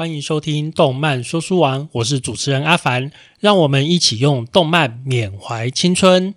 [0.00, 6.34] 欢迎收听《动漫说书王》，我是主持人阿凡，让我们一起用动漫缅怀青春。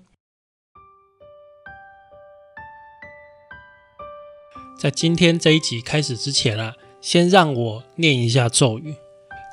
[4.77, 8.95] 在今天这一集开始之前啊，先让我念一下咒语：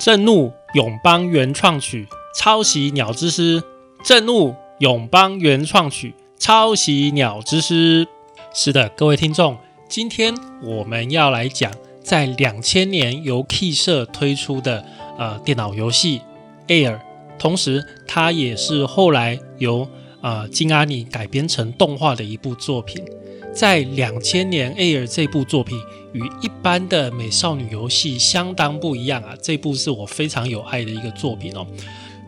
[0.00, 3.62] 震怒永邦原创曲，抄袭鸟之诗。
[4.04, 8.08] 震怒永邦原创曲，抄袭鸟之诗。
[8.52, 9.56] 是的，各位听众，
[9.88, 10.34] 今天
[10.64, 11.72] 我们要来讲。
[12.02, 14.84] 在两千年由 Key 社推出的
[15.18, 16.20] 呃电脑游戏
[16.68, 16.98] Air，
[17.38, 19.88] 同时它也是后来由
[20.20, 23.04] 呃金阿尼改编成动画的一部作品。
[23.52, 25.76] 在两千年 Air 这部作品
[26.12, 31.66] 与一般的美少女游戏相当不一样啊，这部是我非常有爱的一个作品哦，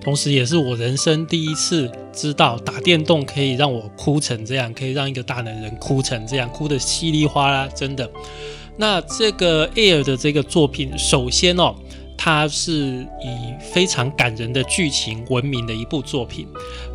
[0.01, 8.11] 同时也是我人生第一次知道打电动可以让我哭成这样，可以让一个大男人哭成这样，哭得稀里哗啦，真的。
[8.77, 11.75] 那这个 Air 的这个作品，首先哦，
[12.17, 16.49] 它是以非常感人的剧情闻名的一部作品，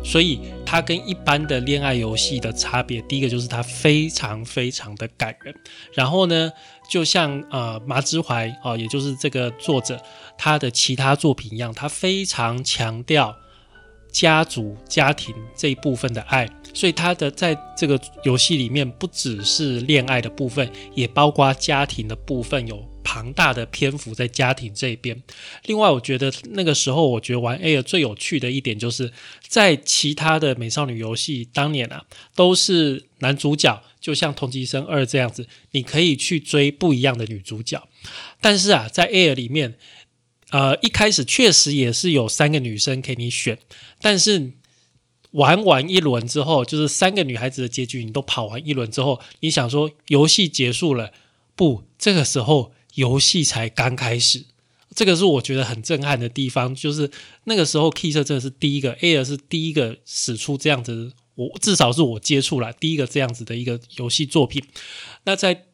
[0.04, 5.54] 所以它跟一般的恋爱游戏的差别，第一个就是它非常非常的感人。
[5.92, 6.50] 然后呢，
[6.90, 10.00] 就像呃麻之怀哦，也就是这个作者
[10.36, 13.34] 他的其他作品一样，他非常强调。
[14.10, 25.20] 家族家庭这一部分的爱，所以他的在这个游戏里面不只是恋爱的部分，也包括家庭的部分，有庞大的篇幅在家庭这边。
[25.64, 29.12] 另外，我觉得那个时候，我觉得玩 Air 最有趣的一点，就是
[29.46, 37.88] 在其他的美少女游戏当年啊，都是男主角，就像同级生二这样子，你可以去追不一样的女主角，
[38.40, 39.78] 但是啊，在 Air 里面。
[40.50, 43.58] 呃，一开始确实也是有三个女生给你选，
[44.00, 44.50] 但是
[45.32, 51.12] 玩完一轮之后，就是三个女孩子的结局，你都跑完一轮之后，你想说游戏结束了？
[51.54, 54.44] 不，这个时候游戏才刚开始。
[54.94, 57.10] 这个是我觉得很震撼的地方，就是
[57.44, 64.64] 那个时候 Key 社真的是第一个，Air 是第一个使出这样子，我至少是我接触了第一个这样子的一个游戏作品。
[65.24, 65.66] 那在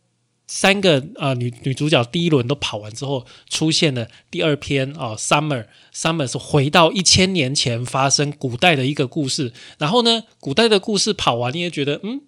[0.47, 9.53] 三个啊女女主角第一轮都跑完之后，出现了第二篇啊，Summer，Summer 是回到一千年前发生古代的一个故事。
[9.78, 12.22] 然后呢，古代的故事跑完，你也觉得嗯，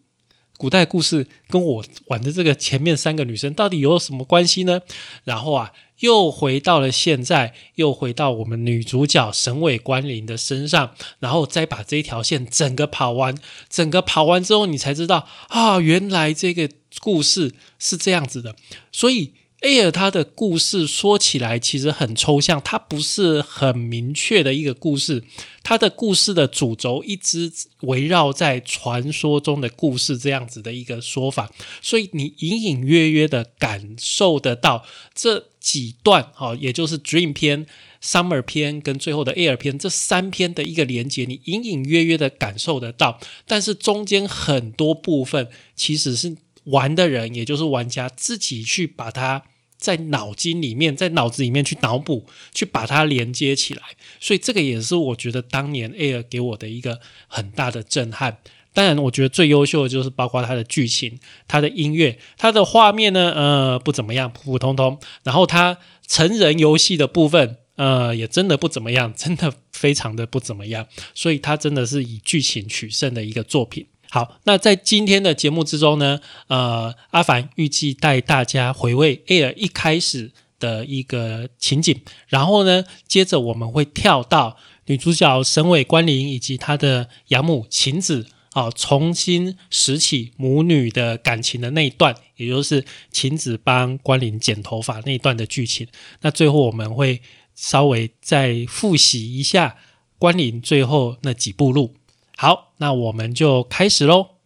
[0.56, 4.80] 古代故事跟我玩的这个前面三个女生到底有什么关系呢？
[5.24, 13.34] 然后啊，又回到了现在，又回到我们女主角沈尾关林的身上，然后再把这一条线整个跑完，
[13.68, 16.68] 整个跑完之后，你才知道啊，原来这个。
[17.02, 18.56] 故事是这样子的，
[18.90, 25.24] 所以 Air 它的故事说起来其实很抽象，它不是很明确的一个故事。
[25.62, 27.50] 它的故事的主轴一直
[27.80, 31.50] 围绕在传说中的故事这样子的一个说法，
[31.80, 34.84] 所以你隐隐约约的感受得到
[35.14, 37.66] 这几段哈，也就是 Dream 篇、
[38.00, 43.18] Summer 篇跟最后的 Air 篇这三篇的一个连接，你隐隐约约的感受得到。
[43.46, 46.36] 但是中间很多部分其实是。
[46.66, 49.42] 玩的人，也就是玩家自己去把它
[49.76, 53.82] 在脑筋里面，在脑子里面去脑补，去把它连接起来。
[54.20, 58.38] 所以这个也是我觉得当年 Air 给我的一个很大的震撼。
[58.72, 61.18] 当然，我觉得最优秀的就是包括它的剧情、
[61.48, 64.98] 它的音乐、它的画面呢，呃，不怎么样，普普通通。
[65.22, 70.86] 然后它成人游戏的部分，呃，也真的不怎么样，真的非常的不怎么样。
[71.14, 73.86] 所以它真的是以剧情取胜的一个作品。
[74.16, 84.56] 好，那在今天的节目之中呢，呃，阿凡预计带大家回味 Air 一开始的一个情景，然后呢，接着我们会跳到
[84.86, 95.86] 女主角神尾关林以及她的养母晴子啊，重新拾起母女的感情的那一段，也就是晴子帮关林剪头发那一段的剧情。
[96.22, 97.20] 那最后我们会
[97.54, 99.76] 稍微再复习一下
[100.18, 101.92] 关林最后那几步路。
[102.38, 104.36] 好，那我们就开始喽。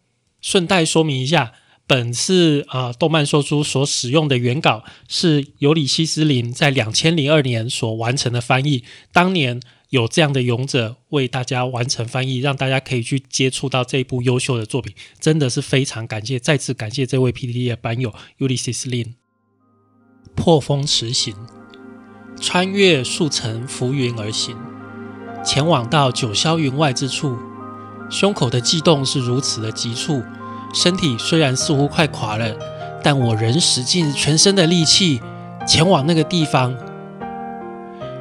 [0.41, 1.53] 顺带说明一下，
[1.87, 8.85] 本次啊动漫说书所使用的原稿是尤里西斯林在两千零二年所完成的翻译。
[9.13, 9.61] 当年
[9.91, 19.15] 有这样的勇者为大家完成翻译，让大家可以去接触到这部优秀的作品，真的是非常感谢，再次感谢这位 PPT 的版友尤里西斯林。
[20.37, 21.35] 破风驰行，
[22.41, 24.57] 穿越数层浮云而行，
[25.45, 27.37] 前往到九霄云外之处。
[28.11, 30.23] 胸口的悸动是如此的急促，
[30.75, 32.55] 身体虽然似乎快垮了，
[33.03, 35.21] 但我仍使尽全身的力气
[35.67, 36.77] 前往那个地方。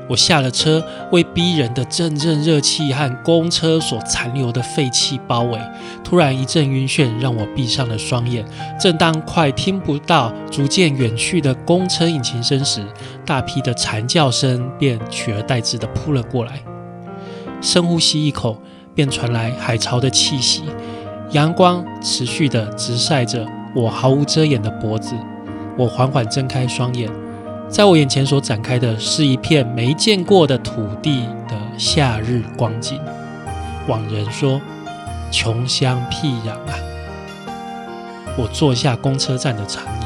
[0.08, 5.60] 我下了车，为逼人的阵阵热气和公车所残留的废气包围。
[6.04, 8.44] 突然一阵晕眩，让我闭上了双眼。
[8.80, 12.84] 正当快听不到逐渐远去的公车引擎声时，
[13.24, 16.64] 大批的惨叫声便取而代之的扑了过来。
[17.62, 18.60] 深呼吸一口，
[18.94, 20.64] 便传来海潮的气息。
[21.32, 23.46] 阳光持续的直晒着
[23.76, 25.14] 我毫无遮掩的脖子。
[25.78, 27.10] 我缓缓睁开双眼。
[27.70, 33.00] 在我眼前所展开的是一片没见过的土地的夏日光景。
[33.88, 34.60] 往人说，
[35.30, 36.74] 穷乡僻壤啊！
[38.36, 40.06] 我坐下公车站的长椅。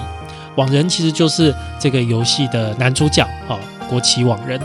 [0.56, 3.58] 往人其实就是这个游戏的男主角哦，
[3.90, 4.60] 国旗往人。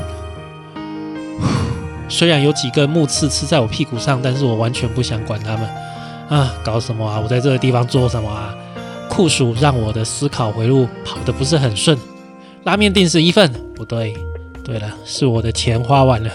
[2.08, 5.68] 虽然有几个木刺刺在我屁股上，但是我完全不想管他们
[6.28, 6.54] 啊！
[6.64, 7.20] 搞什么啊？
[7.22, 8.54] 我在这个地方做什么啊？
[9.08, 11.96] 酷暑让我的思考回路跑得不是很顺。
[12.64, 14.16] 拉面定时一份，不对，
[14.64, 16.30] 对了，是我的钱花完了，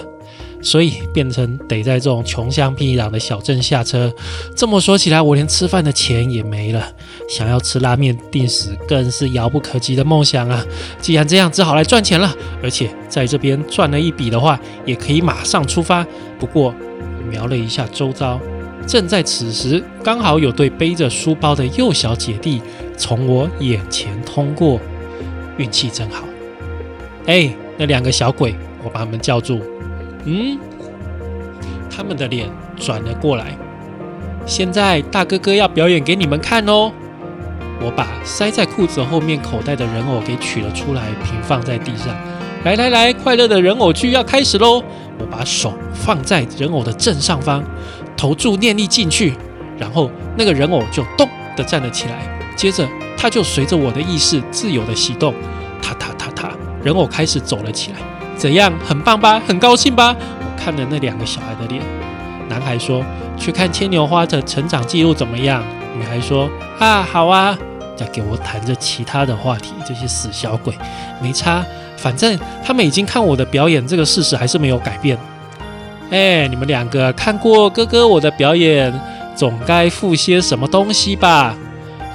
[0.63, 4.12] 所以变成得在这种穷乡僻壤的小镇下车。
[4.56, 6.92] 这么说起来，我连吃饭的钱也没了，
[7.30, 10.65] 想要吃拉面定时更是遥不可及的梦想啊！
[11.00, 12.33] 既然这样，只好来赚钱了。
[12.63, 16.07] 而且在这边赚了一笔的话，也可以马上出发。
[16.39, 16.74] 不过
[17.30, 18.39] 瞄了一下周遭，
[18.88, 22.62] 正在此时，刚好有对背着书包的幼小姐弟
[22.98, 24.80] 从我眼前通过。
[25.57, 26.24] 运气真好，
[27.27, 29.62] 哎，那两个小鬼，我把他们叫住。
[30.25, 30.58] 嗯，
[31.90, 33.58] 他们的脸转了过来。
[34.46, 36.92] 现在大哥哥要表演给你们看哦。
[37.81, 42.08] 我把塞在裤子后面口袋的人偶给取了出来，平放在地上。
[42.64, 44.81] 来来来，快乐的人偶剧要开始喽！
[45.20, 47.64] 我把手放在人偶的正上方，
[48.16, 49.34] 投注念力进去，
[49.78, 51.28] 然后那个人偶就咚
[51.58, 52.25] 的站了起来，
[52.56, 52.88] 接着。
[53.16, 55.34] 他就随着我的意识自由的行动，
[55.81, 56.52] 踏踏踏踏，
[56.84, 57.98] 人偶开始走了起来。
[58.44, 59.42] 怎样，很棒吧？
[59.48, 60.13] 很高兴吧？
[60.19, 61.81] 我看了那两个小孩的脸。
[62.50, 63.01] 男孩说
[63.40, 65.63] ：“去看牵牛花的成长记录怎么样？”
[65.98, 67.57] 女孩说：“啊，好啊。”
[67.95, 69.74] 再给我谈着其他的话题。
[69.88, 70.78] 这些死小鬼，
[71.22, 71.63] 没差，
[71.95, 75.18] 反正他们已经看我的表演，这个事实还是没有改变。
[76.12, 78.94] 哎，你们两个看过哥哥我的表演，
[79.38, 81.56] 总该付些什么东西吧？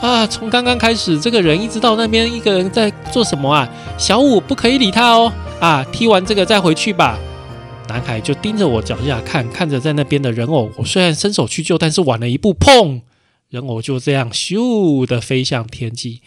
[0.01, 0.25] 啊！
[0.27, 3.69] 从刚刚开始，这个人一直到那边一个人在做什么啊？
[3.99, 5.33] 小五不可以理他哦！
[5.61, 7.19] 啊，踢完这个再回去吧。
[7.89, 10.71] 男孩就盯着我脚下看，看着在那边的人偶。
[10.77, 13.01] 我虽然伸手去救，但是晚了一步，砰！
[13.49, 16.21] 人偶就这样咻的飞向天际。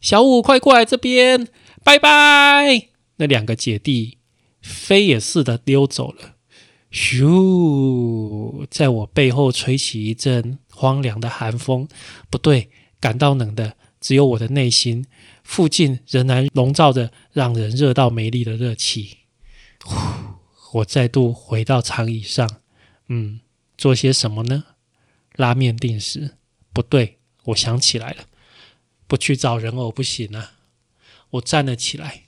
[0.00, 1.46] 小五，快过来这边！
[1.84, 2.88] 拜拜！
[3.18, 4.18] 那两个姐弟
[4.60, 6.34] 飞也似的溜走了。
[6.92, 11.86] 咻，在我背后吹起一阵荒凉的寒风。
[12.28, 12.70] 不对。
[13.02, 15.04] 感到冷的只有我的内心，
[15.42, 19.18] 附近仍然笼罩着让人热到没力的热气。
[19.82, 19.96] 呼，
[20.74, 22.48] 我再度回到长椅上，
[23.08, 23.40] 嗯，
[23.76, 24.64] 做些什么呢？
[25.34, 26.36] 拉面定时？
[26.72, 28.26] 不对，我想起来了，
[29.08, 30.52] 不去找人偶不行啊！
[31.30, 32.26] 我站了起来，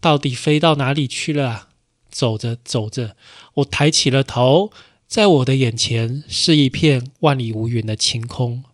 [0.00, 1.68] 到底飞到哪里去了？
[2.10, 3.16] 走着走着，
[3.54, 4.72] 我抬起了头，
[5.06, 8.64] 在我的眼前是一片万里无云的晴空。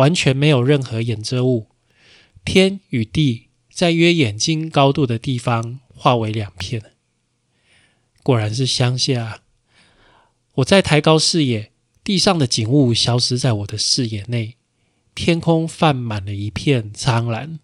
[0.00, 1.68] 完全没有任何掩遮物，
[2.42, 6.92] 天与地在约眼睛高度的地方化为两片。
[8.22, 9.42] 果然是乡下。
[10.54, 11.70] 我在抬高视野，
[12.02, 14.56] 地上的景物消失在我的视野内，
[15.14, 17.60] 天空泛满了一片苍蓝。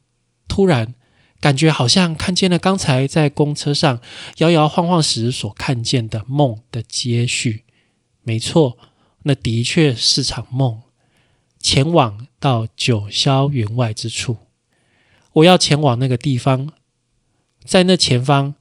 [0.47, 0.95] 突然，
[1.41, 4.01] 感觉好像看见了刚才在公车上
[4.39, 7.65] 摇摇晃晃时所看见的梦的接续。
[8.23, 8.79] 没错，
[9.25, 10.83] 那的确是场梦。
[11.59, 14.37] 前往到九霄云外之处，
[15.33, 16.73] 我要前往那个地方，
[17.65, 18.55] 在那前方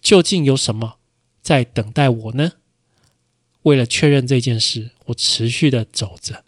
[0.00, 0.98] 究竟有什么
[1.42, 2.52] 在等待我呢？
[3.62, 6.44] 为了确认这件事，我持续的走着。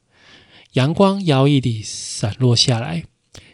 [0.73, 3.04] 阳光摇曳地散落下来，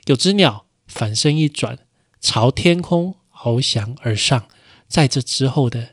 [0.07, 1.79] 有只鸟反身一转，
[2.21, 4.49] 朝天空翱翔而上。
[4.89, 5.91] 在这之后的，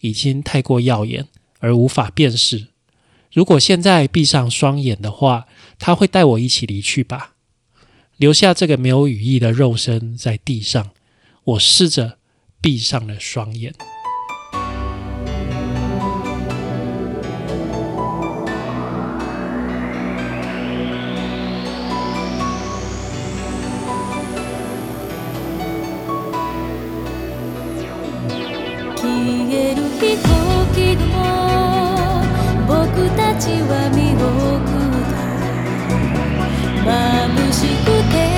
[0.00, 2.68] 已经太过耀眼而无法辨识。
[3.32, 5.46] 如果现在闭上双眼的话，
[5.80, 7.32] 他会带我一起离去吧。
[8.18, 10.90] 留下这个没有羽翼的肉身在地上
[11.44, 12.18] 我试着
[12.60, 13.74] 闭上了双眼。
[36.90, 38.29] 眩しくて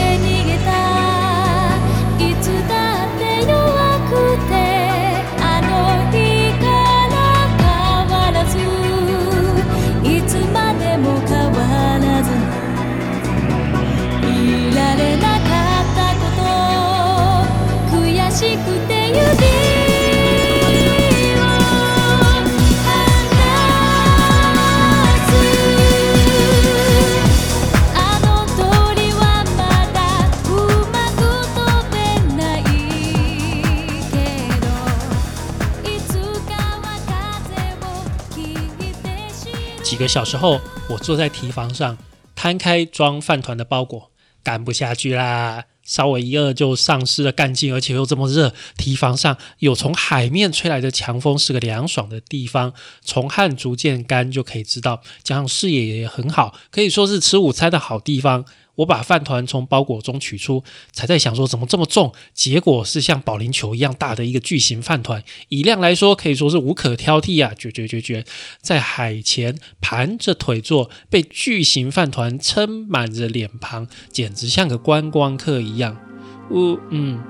[40.13, 41.97] 小时候，我坐在提房上，
[42.35, 44.11] 摊开装饭团的包裹，
[44.45, 45.65] 干不下去啦。
[45.83, 48.53] 稍微一饿就丧失了干劲，而且又这么热。
[48.77, 52.75] 提防上有从海面吹来的强风，是个凉爽的地方。
[53.01, 58.45] 从汗逐渐干就可以知道，加上视野也很好，可以说是吃午餐的好地方。
[58.77, 68.25] 我把饭团从包裹中取出，才在想说怎么这么重，结果是像保龄球一样大的一个巨型饭团，以量来说可以说是无可挑剔啊，绝绝绝绝！
[68.63, 75.97] 在海前盘着腿坐，被巨型饭团撑满着脸庞，简直像个观光客一样。
[76.51, 77.23] 呜嗯，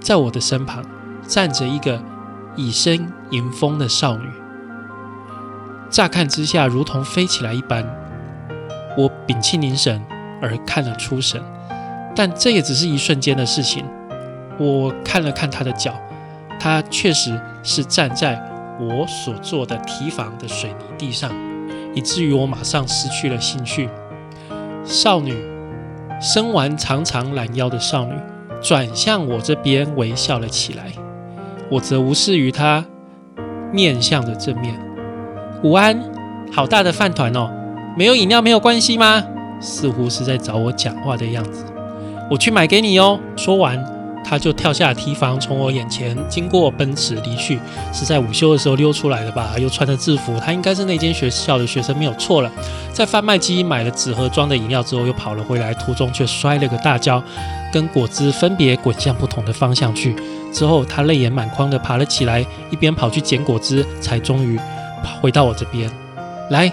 [0.00, 0.84] 在我的身旁
[1.26, 2.02] 站着一个
[2.56, 4.26] 以身迎风的少女，
[5.90, 7.84] 乍看之下如同飞起来一般。
[8.98, 10.02] 我屏气凝神。
[10.40, 11.40] 而看了出神，
[12.14, 13.84] 但这也只是一瞬间的事情。
[14.58, 15.94] 我看了看他的脚，
[16.58, 18.40] 他确实是站在
[18.78, 21.30] 我所做的提防的水泥地上，
[21.94, 23.88] 以至于我马上失去了兴趣。
[24.84, 25.34] 少女，
[26.20, 28.12] 生完长长懒腰的少女，
[28.60, 30.92] 转向我这边微笑了起来，
[31.70, 32.84] 我则无视于她，
[33.72, 34.78] 面向着正面。
[35.62, 36.02] 午安，
[36.52, 37.50] 好大的饭团哦，
[37.96, 39.24] 没有饮料没有关系吗？
[39.60, 41.64] 似乎是在找我讲话的样子，
[42.30, 43.18] 我去买给你哦。
[43.36, 43.82] 说完，
[44.24, 47.58] 他就跳下梯房，从我眼前经过，奔驰离去。
[47.92, 49.54] 是在午休的时候溜出来的吧？
[49.58, 52.50] 又穿着制服，他应该是那间学校的学生，没有错了。
[52.92, 57.22] 在贩卖机买了纸盒装的饮料之后，又跑了回来，途中却摔了个大跤，
[57.72, 60.14] 跟果汁分别滚向不同的方向去。
[60.52, 64.58] 之后，他泪眼满眶的爬了起来，一边跑去捡果汁，才终于
[65.02, 65.90] 跑回到我这边
[66.50, 66.70] 来。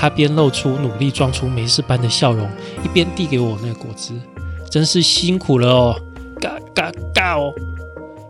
[0.00, 2.48] 他边露出努力装出没事般的笑容，
[2.82, 4.14] 一边递给我那个果汁，
[4.70, 6.00] 真是辛苦了哦！
[6.40, 7.52] 嘎嘎嘎哦！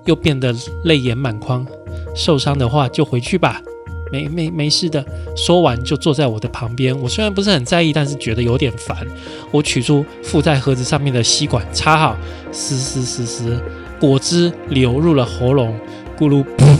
[0.04, 1.64] 又变得泪眼满眶。
[2.12, 3.62] 受伤的话就回去吧，
[4.10, 5.04] 没没没事的。
[5.36, 6.98] 说完就坐在我的旁边。
[6.98, 9.06] 我虽然不是很在意，但是觉得有点烦。
[9.52, 12.16] 我取出附在盒子上面的吸管，插好，
[12.50, 13.62] 嘶嘶嘶嘶，
[14.00, 15.78] 果汁流入了喉咙，
[16.18, 16.76] 咕噜噗噗，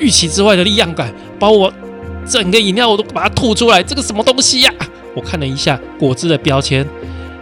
[0.00, 1.72] 预期之外的力量感把我。
[2.28, 4.72] 整个饮料我都把它吐出来，这个什么东西呀？
[5.14, 6.86] 我看了一下果汁的标签，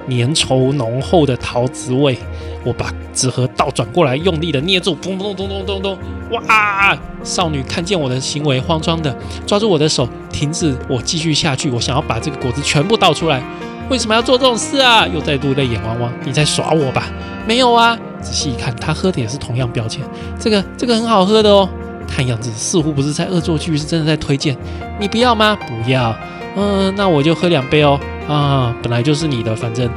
[0.08, 2.18] 粘稠浓厚的桃子味。
[2.64, 5.98] 我把纸盒倒转过来，用力的捏住，咚咚咚咚咚咚！
[6.30, 6.96] 哇！
[7.22, 9.14] 少女看见我的行为，慌张的
[9.46, 11.70] 抓住我的手，停止我继续下去。
[11.70, 13.42] 我想要把这个果汁全部倒出来，
[13.90, 15.06] 为什么要做这种事啊？
[15.06, 17.04] 又再度泪眼汪汪，你在耍我吧？
[17.46, 17.98] 没有啊！
[18.22, 20.02] 仔细一看，他喝的也是同样标签，
[20.40, 21.68] 这个这个很好喝的哦。
[22.14, 24.56] 看样子似乎不是在恶作剧，是真的在推荐。
[25.00, 25.58] 你不要吗？
[25.66, 26.14] 不要。
[26.54, 27.98] 嗯，那我就喝两杯哦。
[28.28, 29.90] 啊，本来就是你的，反正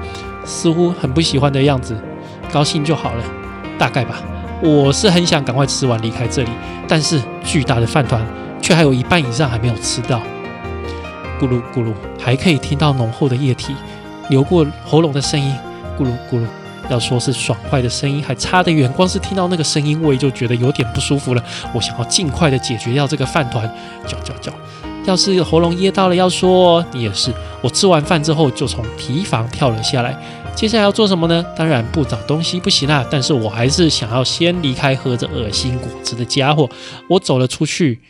[0.43, 1.95] 似乎很不喜欢的样子。
[2.51, 3.23] 高兴就好了，
[3.77, 4.19] 大概吧。
[4.63, 6.49] 我是很想赶快吃完离开这里，
[6.87, 8.19] 但是巨大的饭团
[8.59, 10.19] 却还有一半以上还没有吃到。
[11.39, 13.75] 咕噜咕噜，还可以听到浓厚的液体
[14.31, 15.53] 流过喉咙的声音。
[15.99, 16.45] 咕噜咕噜。
[16.89, 21.43] 要说是爽快的声音还差得远，光是听到那个声音，我也就觉得有点不舒服了。
[21.73, 23.69] 我想要尽快的解决掉这个饭团，
[24.07, 24.53] 叫叫叫！
[25.05, 27.33] 要是喉咙噎到了，要说你也是。
[27.61, 30.17] 我吃完饭之后就从提房跳了下来，
[30.53, 31.45] 接下来要做什么呢？
[31.55, 36.69] 当然不找东西不行啦，但是我还是想要先离开喝着恶心果汁的家伙。
[37.09, 38.01] 我走了出去，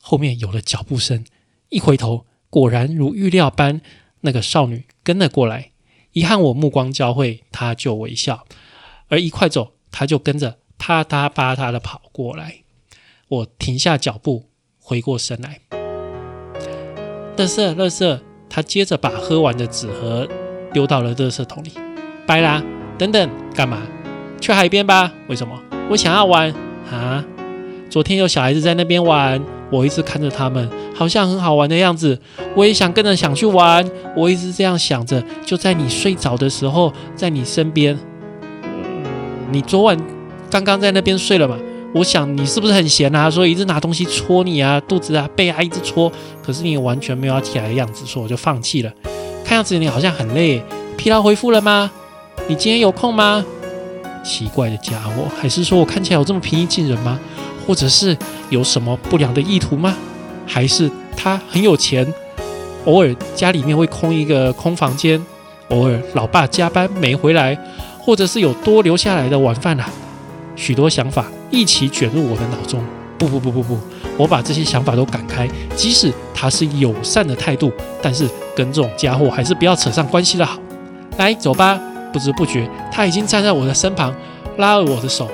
[0.00, 1.24] 后面有了脚步声，
[1.68, 3.80] 一回头，果然如预料般，
[4.22, 5.69] 那个少女跟了过来。
[6.12, 8.44] 一和我目光交汇，他就微笑；
[9.08, 12.62] 而一快走，他就跟着啪嗒啪嗒的跑过来。
[13.28, 14.46] 我停下脚步，
[14.80, 15.60] 回过神来。
[17.36, 18.22] 乐色，乐色！
[18.48, 20.28] 他接着把喝完的纸盒
[20.72, 21.70] 丢到了垃圾桶里。
[22.26, 22.62] 拜啦！
[22.98, 23.86] 等等，干嘛？
[24.40, 25.12] 去海边吧？
[25.28, 25.62] 为什么？
[25.88, 26.52] 我想要玩
[26.90, 27.24] 啊！
[27.90, 29.42] 昨天有小孩子在那边玩。
[29.68, 32.18] 我一直看着他们，好像很好玩的样子。
[32.56, 33.88] 我也想跟着想去玩。
[34.16, 35.22] 我一直这样想着。
[35.44, 37.96] 就在你睡着的时候，在你身边。
[39.52, 39.96] 你昨晚
[40.50, 41.56] 刚刚在那边睡了嘛？
[41.92, 43.28] 我想你是不是很闲啊？
[43.30, 46.10] 所以一直拿东西戳你啊，肚子啊、背啊，一直戳。
[46.44, 48.92] 可是你完全没有要起来的样子，所以我就放弃了。
[49.44, 50.62] 看样子你好像很累，
[50.96, 51.90] 疲劳恢复了吗？
[52.48, 53.44] 你今天有空吗？
[54.24, 57.18] 奇怪的家伙，还是说我看起来有这么平易近人吗？
[57.66, 58.16] 或者是
[58.48, 59.94] 有什么不良的意图吗？
[60.46, 62.06] 还是他很有钱，
[62.84, 65.24] 偶尔家里面会空一个空房间，
[65.68, 67.56] 偶尔老爸加班没回来，
[67.98, 69.88] 或者是有多留下来的晚饭啊？
[70.56, 72.82] 许多想法一起卷入我的脑中。
[73.16, 73.78] 不不不不不，
[74.16, 75.46] 我把这些想法都赶开。
[75.76, 78.26] 即使他是友善的态度，但是
[78.56, 80.58] 跟这种家伙还是不要扯上关系的好。
[81.18, 81.78] 来，走吧。
[82.12, 84.12] 不知不觉，他已经站在我的身旁，
[84.56, 85.28] 拉了我的手。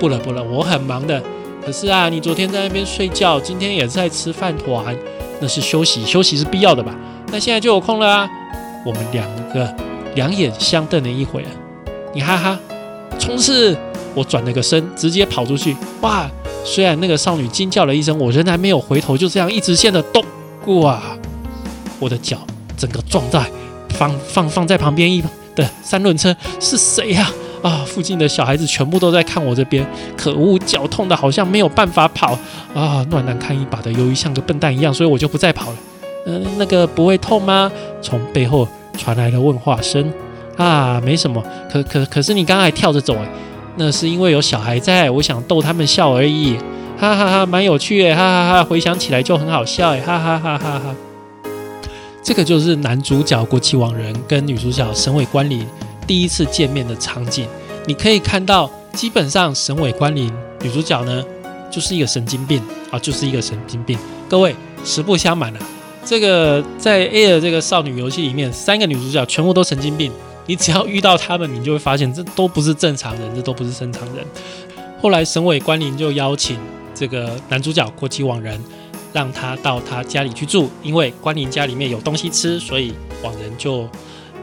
[0.00, 1.22] 不了不了，我很忙的。
[1.68, 4.96] 可是啊，你昨天在那边睡觉，今天也在吃饭团，
[5.38, 6.96] 那是休息，休息是必要的吧？
[7.30, 8.30] 那现在就有空了啊！
[8.86, 9.76] 我们两个
[10.14, 11.50] 两眼相瞪了一会啊，
[12.14, 12.58] 你哈哈，
[13.18, 13.76] 冲刺！
[14.14, 15.76] 我转了个身，直接跑出去。
[16.00, 16.26] 哇！
[16.64, 20.24] 虽然那个少女惊叫了一声，我仍然没有回头，就这样一直线的动
[20.64, 21.18] 过啊！
[21.98, 22.38] 我的脚
[22.78, 23.44] 整个撞在
[23.90, 25.22] 放放放在旁边一
[25.54, 27.30] 的三轮车，是谁呀？
[27.62, 29.86] 啊附近的小孩子全部都在看我这边，
[30.16, 32.38] 可恶，脚痛的好像没有办法跑
[32.74, 33.04] 啊！
[33.10, 35.76] 暖男看一把的，由于像个笨蛋一样，所以我就不再跑了。
[36.26, 37.70] 嗯，那个不会痛吗？
[38.02, 40.12] 从背后传来了问话声。
[40.56, 41.42] 啊，没什么。
[41.72, 43.28] 可可可是你刚刚还跳着走哎，
[43.76, 46.56] 那是因为有小孩在，我想逗他们笑而已。
[46.98, 50.94] 哈哈哈，蛮有趣哎，哈哈哈，回想起来就很好笑哎，哈哈哈哈哈。
[52.22, 55.64] 这个就是男主角国旗王人跟女主角神尾关里。
[56.08, 57.46] 第一次见面的场景，
[57.86, 61.22] 你可以看到，基本上神尾关林女主角呢，
[61.70, 63.98] 就是一个神经病啊，就是一个神经病。
[64.26, 65.58] 各位实不相瞒啊，
[66.06, 70.10] 这个在 Air 这个少女游戏里面，三个女主角全部都神经病。
[70.46, 74.24] 你只要遇到她们，你就会发现这都不是正常人，这都不是正常人。
[75.02, 76.58] 后来省委关林就邀请
[76.94, 78.58] 这个男主角国旗网人，
[79.12, 83.86] 让他到他家里去住，因为关林家里面有东西吃，所以网人就。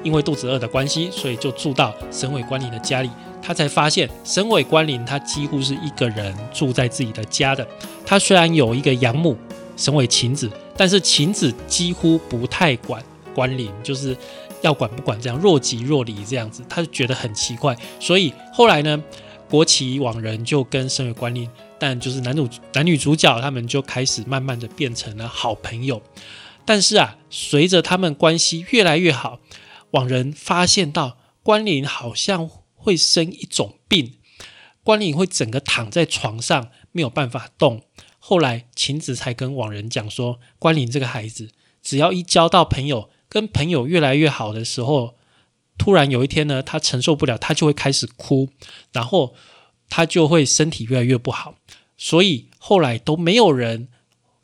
[0.06, 3.10] 因为肚子饿的关系，所以就住到省委关林的家里。
[3.42, 7.68] 他才发现，省委关林他几乎是一个人住在自己的家的。
[8.06, 9.36] 他虽然有一个养母
[9.76, 14.16] 省委晴子，但是晴子几乎不太管关林，就是
[14.62, 17.76] 要管不管这样若即若离这样子，他就觉得很奇怪。
[18.00, 19.04] 所以后来呢，
[19.50, 26.02] 国旗往人就跟省委关林，但就是男主男女主角他们就开始慢慢的变成了好朋友。
[26.64, 29.40] 但是啊，随着他们关系越来越好。
[29.96, 34.18] 网人发现到关林好像会生一种病，
[34.84, 37.84] 关林会整个躺在床上没有办法动。
[38.20, 45.16] 后来晴子才跟网人讲说，关林这个孩子只要一交到朋友，跟朋友越来越好的时候，
[45.78, 48.50] 突然有一天呢，他承受不了，他就会开始哭，
[48.92, 49.34] 然后
[49.88, 51.56] 他就会身体越来越不好。
[51.98, 53.88] 所以后来都没有人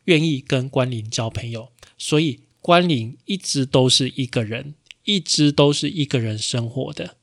[0.06, 4.76] 愿意跟关林交朋友，所以关林一直都是一个人。
[5.04, 7.16] 一直都是一个人生活的，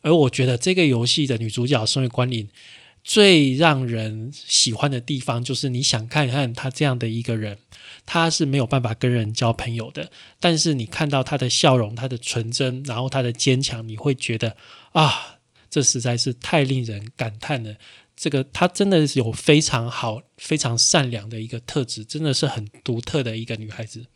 [0.00, 2.48] 而我觉得这个游戏的女主角身为关林，
[3.02, 7.58] 最让人喜欢的地方就是你想看看她这样的一个人，
[8.04, 14.56] 她是没有办法跟人交朋友的，但是你看到她的笑容、她的纯真，然后她的坚强，你会觉得
[14.92, 15.38] 啊，
[15.70, 17.76] 这实在是太令人感叹了。
[18.16, 24.06] 这个她真的是有非常好、非常善良的一个特质，真的是很独特的一个女孩子。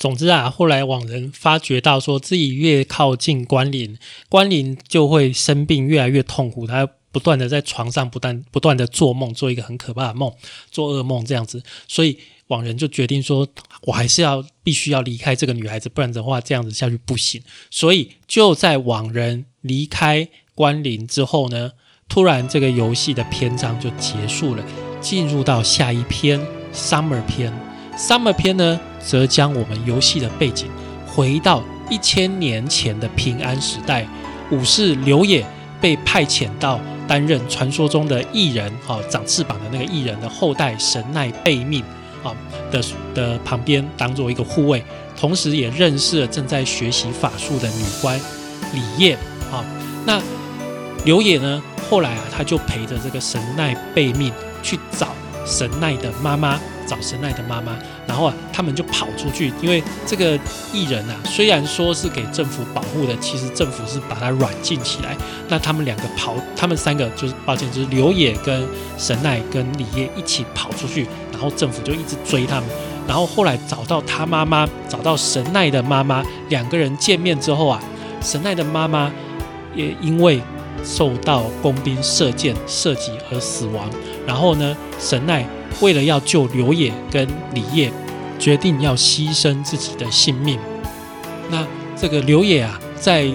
[0.00, 3.98] 总之啊，后来网人发觉到，说自己越靠近关林，
[4.30, 6.66] 关林就会生病，越来越痛苦。
[6.66, 10.32] 他不断的在床上不断不断的做梦，做一个很可怕的梦，
[10.70, 11.62] 做噩梦这样子。
[11.86, 13.46] 所以网人就决定说，
[13.82, 17.42] 我还是要必须要离开这个女孩子，不然的话这样子下去不行。
[17.70, 21.72] 所以就在网人离开关林之后呢，
[22.08, 24.64] 突然这个游戏的篇章就结束了，
[24.98, 26.40] 进入到下一篇
[26.72, 27.69] Summer 篇。
[28.00, 28.80] Summer 篇呢？
[28.98, 30.68] 则将我们游戏的背景
[31.06, 34.08] 回到一千年前的平安时代，
[34.50, 35.44] 武士刘野
[35.82, 41.84] 被派遣到担任传说中的异人，啊，长翅膀的那个异人的后代神奈贝命，
[42.22, 42.32] 啊
[42.70, 42.82] 的
[43.14, 44.82] 的旁边当做一个护卫，
[45.14, 48.18] 同时也认识了正在学习法术的女官
[48.72, 49.14] 李叶，
[49.52, 49.62] 啊，
[50.06, 50.18] 那
[51.04, 54.32] 刘野呢，后来啊，他就陪着这个神奈贝命
[54.62, 55.08] 去找
[55.44, 56.58] 神奈的妈妈。
[56.90, 60.36] 找神奈的妈妈，然后啊，他们就跑出去，因为这个
[60.72, 65.16] 艺人啊，虽然说是给政府保护的，其实政府是把他软禁起来。
[65.48, 68.66] 那他们两个跑，他们三个就是抱歉，就是刘野跟
[68.98, 72.68] 神奈跟李叶一起跑出去，然后政府就一直追他们。
[73.06, 77.80] 然后后来找到他妈妈，找到神奈的妈妈，两个人见面之后啊，
[78.20, 79.12] 神奈的妈妈
[79.76, 80.42] 也因为
[80.82, 83.88] 受到工兵射箭射击而死亡。
[84.26, 85.46] 然后呢，神奈。
[85.80, 87.90] 为了要救刘野跟李烨，
[88.38, 90.58] 决定要牺牲自己的性命。
[91.50, 91.66] 那
[91.96, 93.30] 这个刘野啊，在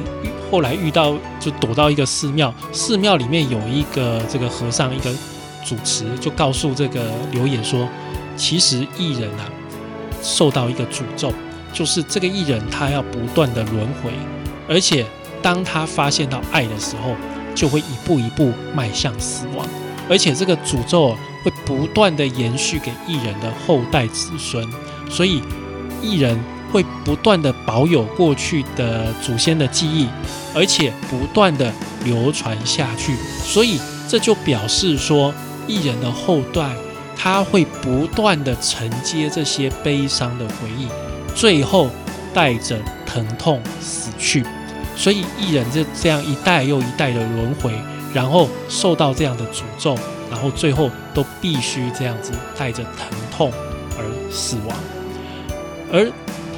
[0.52, 5.12] 后来遇到，就躲到一个寺庙，寺庙里面有一个这个和尚，一个
[5.66, 7.88] 主持，就告诉这个刘野说，
[8.38, 9.50] 其实艺人啊，
[10.22, 11.34] 受到一个诅咒，
[11.74, 14.12] 就是这个艺人他要不断的轮回，
[14.70, 15.04] 而且
[15.42, 17.16] 当他发现到爱的时候，
[17.56, 19.68] 就会一步一步迈向死亡，
[20.08, 21.16] 而且这个诅咒。
[21.46, 24.68] 会不断的延续给艺人的后代子孙，
[25.08, 25.44] 所以
[26.02, 26.36] 艺人
[26.72, 30.08] 会不断的保有过去的祖先的记忆，
[30.56, 31.72] 而且不断的
[32.04, 33.16] 流传下去。
[33.44, 33.80] 所以
[34.10, 35.32] 这就表示说，
[35.68, 36.76] 艺人的后代
[37.16, 40.88] 他会不断的承接这些悲伤的回忆，
[41.36, 41.92] 最后
[42.34, 44.44] 带着疼痛死去。
[44.98, 47.72] 所以艺人这这样一代又一代的轮回，
[48.14, 49.96] 然后受到这样的诅咒，
[50.36, 53.50] 然后最后都必须这样子带着疼痛
[53.98, 54.78] 而死亡。
[55.90, 56.12] 而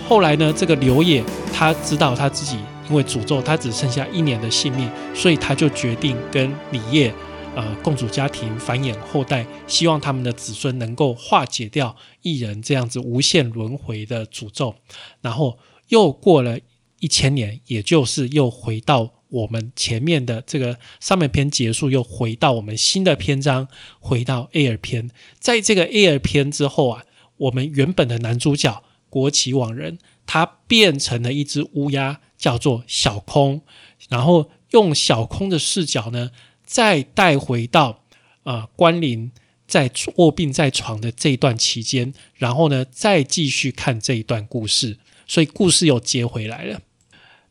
[0.09, 2.57] 后来呢，这个刘野他知道他自己
[2.89, 7.13] 因为诅咒，他只剩下一年的性命，所以他就决定跟李烨。
[7.55, 14.73] 呃，共主家庭繁衍后代，希望他们的子孙能够化解掉艺人这样子无限轮回的诅咒。
[15.21, 15.59] 然后
[15.89, 16.57] 又过了
[16.99, 23.67] 一千年，也就是又回到我们前面的这个上面篇结束，又回到我们新的篇章，
[23.99, 25.09] 回到 Air 篇。
[25.39, 27.03] 在这个 Air 篇之后啊，
[27.37, 33.61] 我们原本的男主角国旗网人，他变成了一只乌鸦，叫做小空，
[34.09, 36.31] 然后用小空的视角呢。
[36.63, 38.03] 再带回到
[38.43, 39.31] 啊关林
[39.65, 46.81] 在卧病在床的这一段期间，然后呢，再继续看这一段故事，所以故事又接回来了。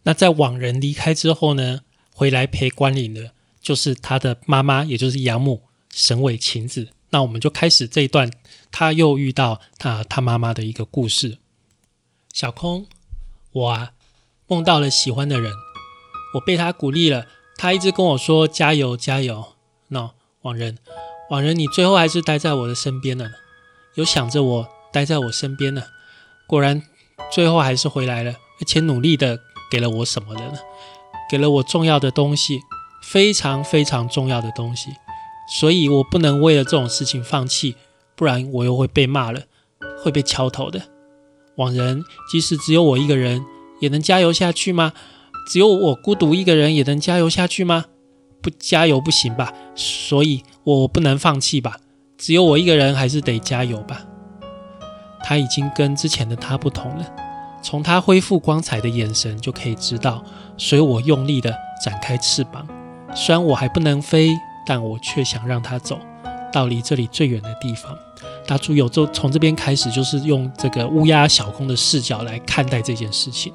[0.07, 1.81] 那在往人离开之后呢，
[2.13, 6.91] 回来陪关林的，就是他的妈妈，也就是养母神尾晴子。
[7.11, 8.31] 那我们就开始这一段，
[8.71, 11.39] 他又遇到他他妈妈的一个故事。
[12.33, 12.87] 小空，
[13.51, 13.95] 我啊
[14.47, 15.53] 梦到了喜欢的人，
[16.35, 17.27] 我被他鼓励了。
[17.57, 19.55] 他一直跟我说：“加油，加油！”
[19.89, 20.79] 那往人，
[21.31, 23.33] 往人，你最后还是待在我的身边了，
[23.95, 25.89] 有想着我，待在我身边了。
[26.47, 26.83] 果然，
[27.33, 30.59] 最后还是回来了，而且努力的给了我什么的呢？
[31.31, 32.61] 给了我重要的东西，
[33.03, 34.91] 非常非常重要的东西。
[35.49, 37.77] 所以我不能为了这种事情放弃，
[38.15, 39.43] 不然我又会被骂了，
[40.03, 40.83] 会被敲头的。
[41.57, 43.45] 往人，即使只有我一个人，
[43.81, 44.93] 也能加油下去吗？
[45.49, 47.87] 只有我孤独一个人也能加油下去吗？
[48.43, 51.79] 不加油不行吧，所以我不能放弃吧。
[52.19, 54.05] 只有我一个人还是得加油吧。
[55.23, 57.07] 他已经跟之前的他不同了，
[57.67, 60.23] 从他恢复光彩的眼神就可以知道。
[60.57, 61.53] 所以我用力的
[61.85, 62.65] 展开翅膀，
[63.13, 64.31] 虽然我还不能飞，
[64.65, 65.99] 但我却想让他走
[66.53, 67.93] 到离这里最远的地方。
[68.47, 73.53] 大猪有就从这边开始，就是用这个乌鸦小空的视角来看待这件事情。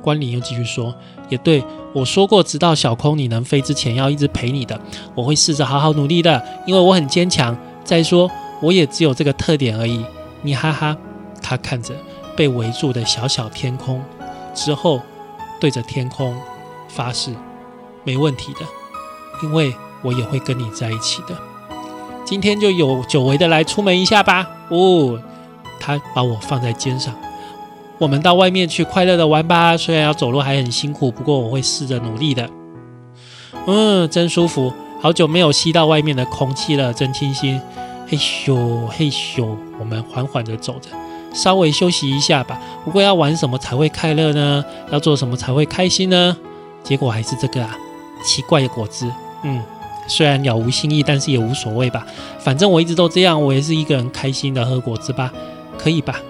[0.00, 0.92] 关林又继续说
[1.28, 1.62] ：“也对
[1.92, 4.80] 我说过，直到小空你能飞之前，要一直陪你的。
[5.14, 7.54] 我会试着好好努力的，因为我很坚强。
[7.84, 8.30] 再说，
[8.62, 10.02] 我也只有这个特点而已。”
[10.40, 10.96] 你哈哈，
[11.40, 11.94] 他看着
[12.36, 14.02] 被围住的小小天空，
[14.54, 15.00] 之后
[15.60, 16.36] 对着天空
[16.88, 17.32] 发誓
[18.04, 18.60] ：“没问题的，
[19.42, 21.36] 因为我也会跟你在一起的。”
[22.24, 24.48] 今天就有久违的来出门一下吧。
[24.68, 25.20] 哦，
[25.80, 27.14] 他把我放在肩上。
[27.98, 32.48] 我们到外面去快乐的玩吧，虽然要走路还很辛苦，不过我会试着努力的。
[33.66, 37.60] 嗯，真舒服，好久没有吸到外面的空气了，真清新。
[38.08, 40.90] 嘿咻嘿咻，我们缓缓的走着，
[41.34, 42.60] 稍微休息一下吧。
[42.84, 44.64] 不过要玩什么才会快乐呢？
[44.90, 46.36] 要做什么才会开心呢？
[46.82, 47.76] 结果还是这个啊，
[48.24, 49.10] 奇怪的果汁。
[49.44, 49.62] 嗯，
[50.06, 52.06] 虽然了无新意，但是也无所谓吧。
[52.38, 55.32] 反正我一直都这样，我也是一个人开心的喝果汁吧，
[55.78, 56.20] 可以吧？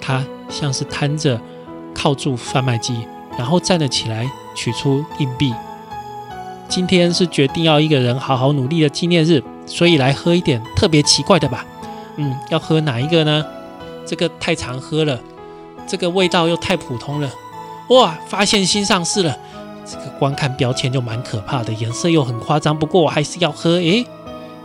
[0.00, 0.24] 他。
[0.50, 1.40] 像是瘫着，
[1.94, 3.06] 靠住贩卖机，
[3.38, 5.54] 然后站了起来，取出硬币。
[6.68, 11.64] 今天是决定要一个人好好努力的纪念日，所以来喝一点特别奇怪的吧。
[12.16, 13.46] 嗯，要喝哪一个呢？
[14.10, 15.22] 这个太常喝了，
[15.86, 17.32] 这个味道又太普通了。
[17.90, 19.38] 哇，发现新上市了！
[19.86, 22.76] 这个光看标签就蛮可怕的，颜色又很夸张。
[22.76, 23.74] 不过我还是要喝。
[23.76, 24.04] 诶，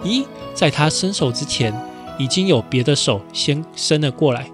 [0.04, 1.72] 咦，在他伸手之前，
[2.18, 4.50] 已经有别的手先伸了过来。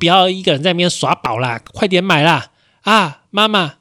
[0.00, 2.50] 不要一个人在那边耍宝啦，快点买啦！
[2.80, 3.74] 啊，妈妈，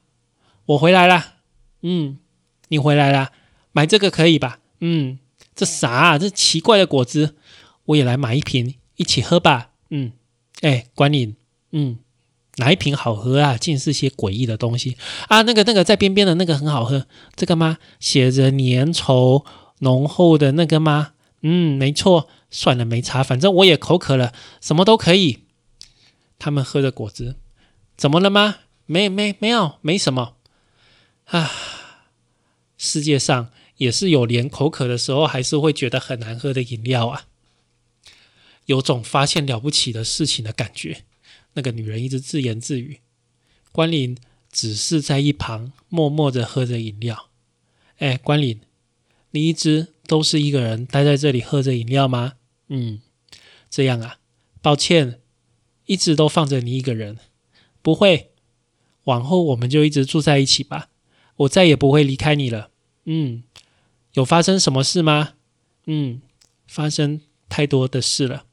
[0.67, 1.33] 我回来啦。
[1.81, 2.19] 嗯，
[2.67, 3.31] 你回来啦，
[3.71, 4.59] 买这个可以吧？
[4.81, 5.17] 嗯，
[5.55, 6.19] 这啥？
[6.19, 7.33] 这奇怪的果汁，
[7.85, 9.69] 我也来买一瓶，一起喝吧。
[9.89, 10.11] 嗯，
[10.61, 11.35] 哎，管理，
[11.71, 11.99] 嗯，
[12.57, 13.57] 哪一瓶好喝啊？
[13.57, 15.41] 尽是些诡异的东西啊！
[15.43, 17.77] 那个那个在边边的那个很好喝，这个吗？
[17.99, 19.45] 写着粘稠
[19.79, 21.13] 浓厚的那个吗？
[21.41, 22.29] 嗯，没错。
[22.49, 25.39] 算了，没差，反正我也口渴了，什么都可以。
[26.39, 27.35] 他们喝的果汁，
[27.97, 28.55] 怎么了吗？
[28.85, 30.35] 没没没有，没什么。
[31.25, 31.51] 啊，
[32.77, 37.23] 世界上也是有连口渴的时候还是会觉得很难喝的饮料啊。
[38.67, 41.03] 有种发现了不起的事情的感觉。
[41.55, 43.01] 那个女人一直自言自语，
[43.73, 44.15] 关林
[44.51, 47.29] 只是在一旁默默的喝着饮料。
[47.97, 48.61] 哎，关林，
[49.31, 52.35] 你一直都是一个人待在这里喝着饮料吗？
[52.67, 53.01] 嗯，
[53.69, 54.19] 这样啊，
[54.61, 55.19] 抱歉。
[55.87, 57.17] 一直都放着你一个人，
[57.81, 58.31] 不会，
[59.05, 60.89] 往后我们就一直住在一起吧。
[61.37, 62.71] 我再也不会离开你了。
[63.05, 63.43] 嗯，
[64.15, 65.35] 有发生什么事吗？
[65.85, 66.21] 嗯，
[66.67, 68.46] 发生太多的事了，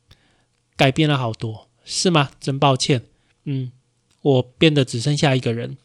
[0.76, 2.30] 改变了好多，是吗？
[2.40, 3.06] 真抱歉。
[3.44, 3.72] 嗯，
[4.22, 5.76] 我变得只剩下一个人。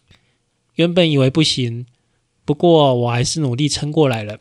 [0.75, 1.85] 原本以为不行，
[2.45, 4.39] 不过我还是努力撑过来了。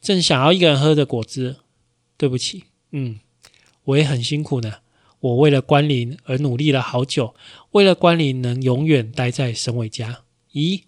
[0.00, 1.56] 正想要一个人喝着果汁，
[2.16, 2.64] 对不起。
[2.90, 3.20] 嗯，
[3.84, 4.74] 我也很辛苦呢。
[5.20, 7.34] 我为了关林而努力了好久，
[7.70, 10.24] 为了关林能永远待在沈伟家。
[10.52, 10.82] 咦，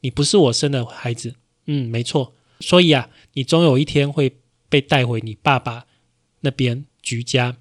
[0.00, 1.36] 你不是我生的孩子？
[1.66, 2.34] 嗯，没错。
[2.60, 4.36] 所以啊，你终有一天会
[4.68, 5.86] 被带回你爸爸
[6.40, 7.56] 那边居家。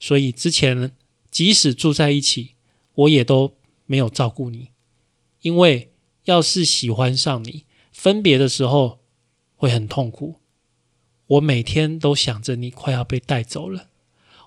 [0.00, 0.90] 所以之前
[1.30, 2.54] 即使住在一起，
[2.94, 3.54] 我也都
[3.86, 4.70] 没有照顾你，
[5.42, 5.92] 因为
[6.24, 8.98] 要是喜欢上你，分别的时候
[9.54, 10.40] 会很痛苦。
[11.28, 13.90] 我每天都想着你快要被带走了，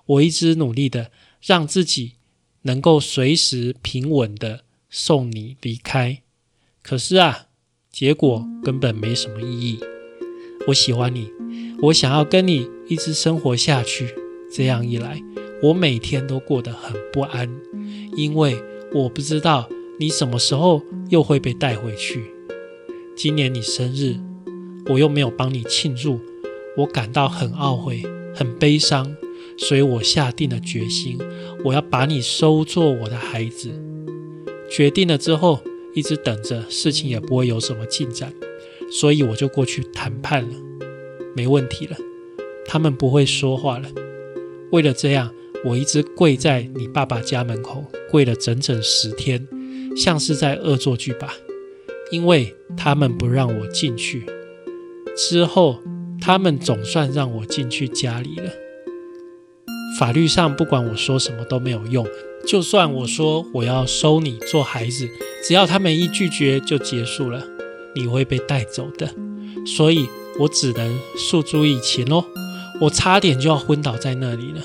[0.04, 2.16] 我一直努力的让自己
[2.62, 6.20] 能够随时平稳的送你离开。
[6.82, 7.46] 可是啊。
[7.94, 9.78] 结果根本没什么意义。
[10.66, 11.30] 我喜欢你，
[11.80, 14.12] 我想要跟你一直生活下去。
[14.52, 15.22] 这样一来，
[15.64, 17.48] 我每天都过得很不安，
[18.14, 18.54] 因为
[18.92, 19.66] 我不知道
[19.98, 22.22] 你什么时候又会被带回去。
[23.16, 24.16] 今年你生日，
[24.90, 26.20] 我又没有帮你庆祝，
[26.76, 28.02] 我感到很懊悔、
[28.34, 29.16] 很悲伤，
[29.56, 31.16] 所以我下定了决心，
[31.64, 33.70] 我要把你收做我的孩子。
[34.70, 35.60] 决定了之后。
[35.94, 38.34] 一直等着，事情也不会有什么进展，
[38.90, 40.56] 所以我就过去谈判了，
[41.36, 41.96] 没问题了。
[42.66, 43.88] 他们不会说话了。
[44.72, 45.32] 为了这样，
[45.64, 49.48] 我一直跪在你爸爸家门口，跪了整整十天，
[49.96, 51.34] 像是在恶作剧吧。
[52.10, 54.26] 因为他们不让我进去。
[55.16, 55.80] 之后，
[56.20, 58.50] 他们总算让我进去家里了。
[59.98, 62.06] 法律上，不管我说什么都没有用。
[62.46, 65.08] 就算我说我要收你做孩子，
[65.46, 67.42] 只要他们一拒绝就结束了，
[67.94, 69.08] 你会被带走的。
[69.64, 70.06] 所以
[70.38, 72.24] 我只能诉诸以情哦。
[72.82, 74.60] 我差点就要昏倒在那里了，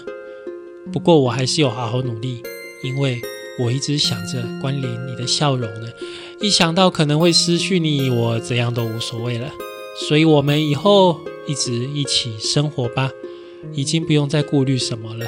[0.92, 2.42] 不过我还是有好好努力，
[2.84, 3.22] 因为
[3.60, 5.88] 我一直想着关林你的笑容呢。
[6.42, 9.52] 一想到可能会失去你，我怎样都无所谓了。
[10.08, 13.12] 所以我们以后一直一起生活吧，
[13.74, 15.26] 已经不用再顾虑什么了。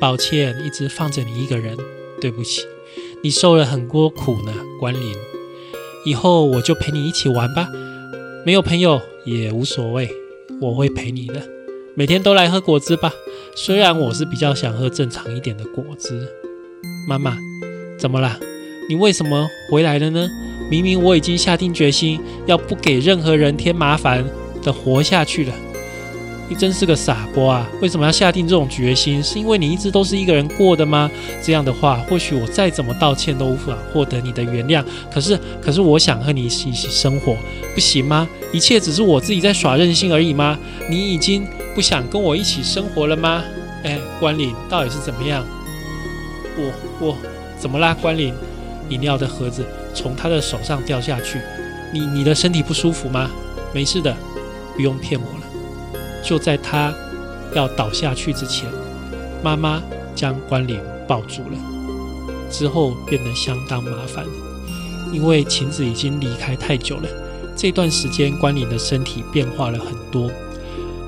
[0.00, 1.76] 抱歉，一直放着你一个人，
[2.20, 2.62] 对不起，
[3.22, 5.14] 你受了很多苦呢，关林。
[6.04, 7.68] 以后我就陪你一起玩吧，
[8.44, 10.10] 没有朋友也无所谓，
[10.60, 11.42] 我会陪你的，
[11.94, 13.12] 每天都来喝果汁吧。
[13.60, 16.28] 虽然我是比较想喝正常一点的果汁。
[17.08, 17.36] 妈妈，
[17.98, 18.38] 怎么啦？
[18.88, 20.28] 你为什么回来了呢？
[20.70, 24.24] 明明我已经下定决心，要不给任何人添麻烦
[24.62, 25.52] 的活下去了。
[26.48, 27.70] 你真是个傻瓜啊！
[27.82, 29.20] 为什么要下定这种决心？
[29.20, 31.10] 是因为你一直都是一个人过的吗？
[31.42, 34.84] 这样的话，或许我再怎么道歉都无法获得你的原谅。
[35.12, 37.36] 可是，可是我想和你一起生活，
[37.74, 38.28] 不行吗？
[38.52, 40.56] 一切只是我自己在耍任性而已吗？
[40.88, 41.44] 你已经
[41.74, 43.42] 不想跟我一起生活了吗？
[43.84, 45.46] 哎，关岭到底是怎么样？
[46.56, 47.16] 我我
[47.58, 47.96] 怎么啦？
[48.00, 48.34] 关岭，
[48.88, 51.40] 饮料的盒子从他的手上掉下去。
[51.92, 53.30] 你你的身体不舒服吗？
[53.72, 54.16] 没事的，
[54.74, 55.46] 不用骗我了。
[56.24, 56.92] 就在他
[57.54, 58.68] 要倒下去之前，
[59.42, 59.82] 妈妈
[60.14, 61.58] 将关林抱住了。
[62.50, 64.24] 之后变得相当麻烦，
[65.12, 67.08] 因为晴子已经离开太久了。
[67.54, 70.30] 这段时间，关林的身体变化了很多。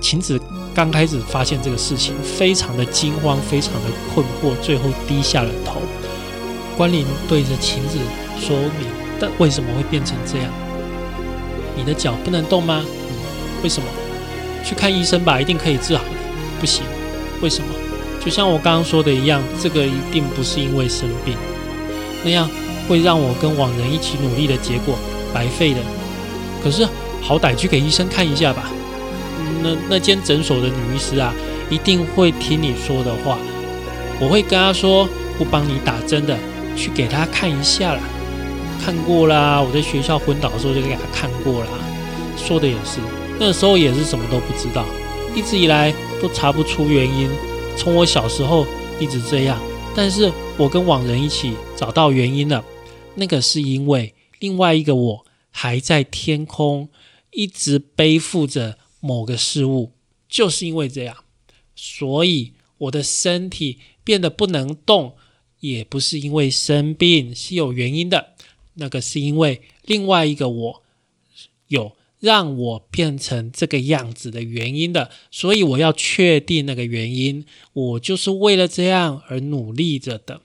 [0.00, 0.40] 晴子
[0.74, 5.80] 刚开始发现这个事情，非常的惊慌，非常的困惑，最后低下了头。
[6.76, 7.98] 关林对着晴子
[8.40, 8.88] 说明
[9.20, 10.50] ：“但为什么会变成这样？
[11.76, 12.82] 你的脚不能动吗？
[13.62, 13.86] 为什么？”
[14.64, 16.10] 去看医生吧，一定可以治好的。
[16.58, 16.82] 不行，
[17.42, 17.68] 为什么？
[18.24, 21.34] 就像我刚刚说的一样，这个一定不是因为生病，
[22.24, 22.48] 那样
[22.88, 24.96] 会让我跟往人一起努力的结果
[25.32, 25.80] 白费的。
[26.62, 26.86] 可是
[27.22, 28.70] 好歹去给医生看一下吧。
[29.62, 31.34] 那那间诊所的女医师啊，
[31.70, 33.38] 一定会听你说的话。
[34.20, 35.08] 我会跟她说，
[35.38, 36.36] 不帮你打针的，
[36.76, 38.00] 去给她看一下啦。
[38.82, 41.68] 看过啦，我在学校昏倒的时候就给她看过啦。
[42.36, 43.00] 说的也是。
[43.38, 44.84] 那时候也是什么都不知道，
[45.34, 47.30] 一直以来都查不出原因。
[47.76, 48.66] 从我小时候
[48.98, 49.58] 一直这样，
[49.94, 52.62] 但是我跟往人一起找到原因了。
[53.14, 56.90] 那个是因为另外一个我还在天空，
[57.30, 59.92] 一直背负着某个事物，
[60.28, 61.24] 就是因为这样，
[61.74, 65.16] 所以我的身体变得不能动，
[65.58, 68.34] 也不是因为生病，是有原因的。
[68.74, 70.82] 那个是因为另外一个我
[71.68, 71.96] 有。
[72.20, 77.46] 让我变成这个样子的原因的，所以我要确定那个原因。
[77.72, 80.42] 我就是为了这样而努力着的。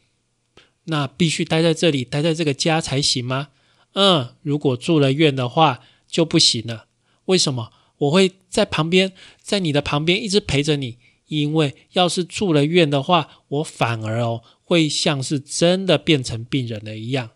[0.85, 3.49] 那必须待在这里，待在这个家才行吗？
[3.91, 6.85] 嗯，如果住了院的话就不行了。
[7.25, 7.73] 为什么？
[7.97, 17.31] 我会在旁边，在你的旁边一直陪着你，因为要是住了院的话，我反而哦会像是真的变成病人了一样。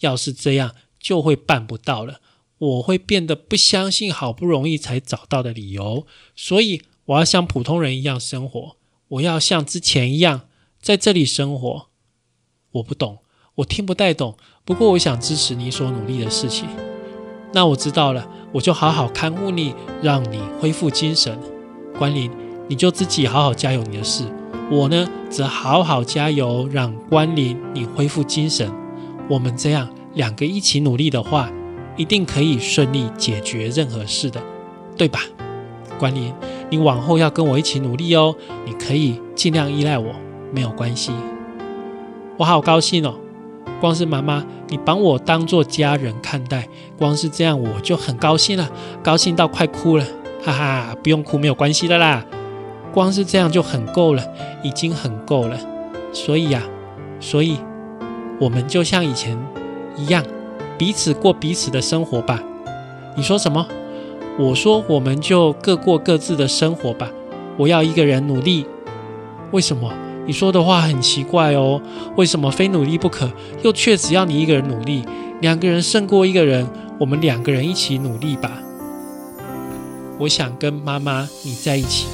[0.00, 2.20] 要是这样，就会办不到了。
[2.58, 8.76] 我会变得不相信好不容易才找到的理由，所以我要像普通人一样生活。
[9.08, 10.48] 我要像之前一样
[10.80, 11.88] 在这里生活。
[12.72, 13.18] 我不懂，
[13.56, 14.36] 我听不太懂。
[14.64, 16.87] 不过我想支持你所努力的事情。
[17.52, 21.38] 那我知道了，我就好好看护你，让你恢复精神。
[21.98, 22.30] 关林，
[22.68, 24.24] 你就自己好好加油你的事。
[24.70, 28.70] 我呢，则好好加油，让关林你恢复精神。
[29.28, 31.50] 我们这样两个一起努力的话，
[31.96, 34.40] 一定可以顺利解决任何事的，
[34.96, 35.20] 对吧？
[35.98, 36.32] 关林，
[36.70, 38.34] 你往后要跟我一起努力哦。
[38.64, 40.14] 你可以尽量依赖我，
[40.52, 41.12] 没有关系。
[42.36, 43.14] 我好高兴哦！
[43.80, 48.68] 光是妈妈，你把我当做家人看待，光是这样我就很高兴了，
[49.02, 50.04] 高兴到快哭了，
[50.44, 50.96] 哈哈！
[51.02, 52.24] 不用哭，没有关系的啦，
[52.92, 54.22] 光是这样就很够了，
[54.62, 55.56] 已经很够了。
[56.12, 56.62] 所以呀，
[57.20, 57.56] 所以
[58.40, 59.38] 我们就像以前
[59.96, 60.24] 一样，
[60.76, 62.42] 彼此过彼此的生活吧。
[63.16, 63.66] 你说什么？
[64.38, 67.10] 我说我们就各过各自的生活吧。
[67.56, 68.66] 我要一个人努力，
[69.52, 69.92] 为什么？
[70.28, 71.80] 你说的话很奇怪哦，
[72.14, 73.32] 为什么非努力不可？
[73.62, 75.02] 又却只要你一个人努力，
[75.40, 76.68] 两个人胜过一个人，
[77.00, 78.52] 我们两个人一起努力吧。
[80.18, 82.08] 我想跟妈妈你在一起，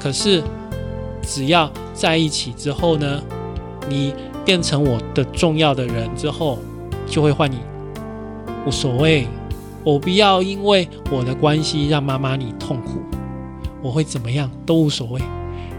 [0.00, 0.40] 可是
[1.20, 3.20] 只要在一起之后呢，
[3.88, 6.60] 你变成我的重要的人之后，
[7.08, 7.56] 就会换你，
[8.64, 9.26] 无所谓。
[9.82, 13.00] 我不要因为我的关系让妈妈你痛苦，
[13.82, 15.20] 我会怎么样都无所谓。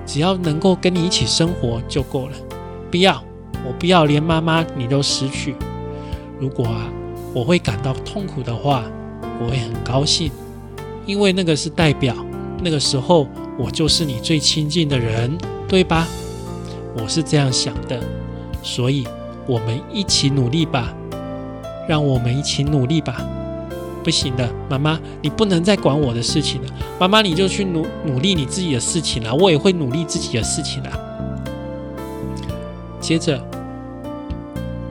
[0.06, 2.34] 只要能够跟你一起生活就够了，
[2.90, 3.24] 不要，
[3.66, 5.56] 我不要连妈妈你都失去。
[6.40, 6.90] 如果啊，
[7.34, 8.84] 我会感到痛苦的话，
[9.40, 10.32] 我会很高兴，
[11.06, 12.16] 因为那个是代表
[12.64, 15.38] 那个时候我就是你最亲近的人，
[15.68, 16.08] 对吧？
[16.98, 18.02] 我是这样想的，
[18.62, 19.08] 所以
[19.48, 20.94] 我们一起努力吧，
[21.88, 23.24] 让我们一起努力吧。
[24.04, 26.68] 不行的，妈妈，你不能再管我的事情了。
[27.00, 30.90] 妈妈，你就去努努力你自己的事情了，我也会努力自己的事情了。
[33.00, 33.44] 接着，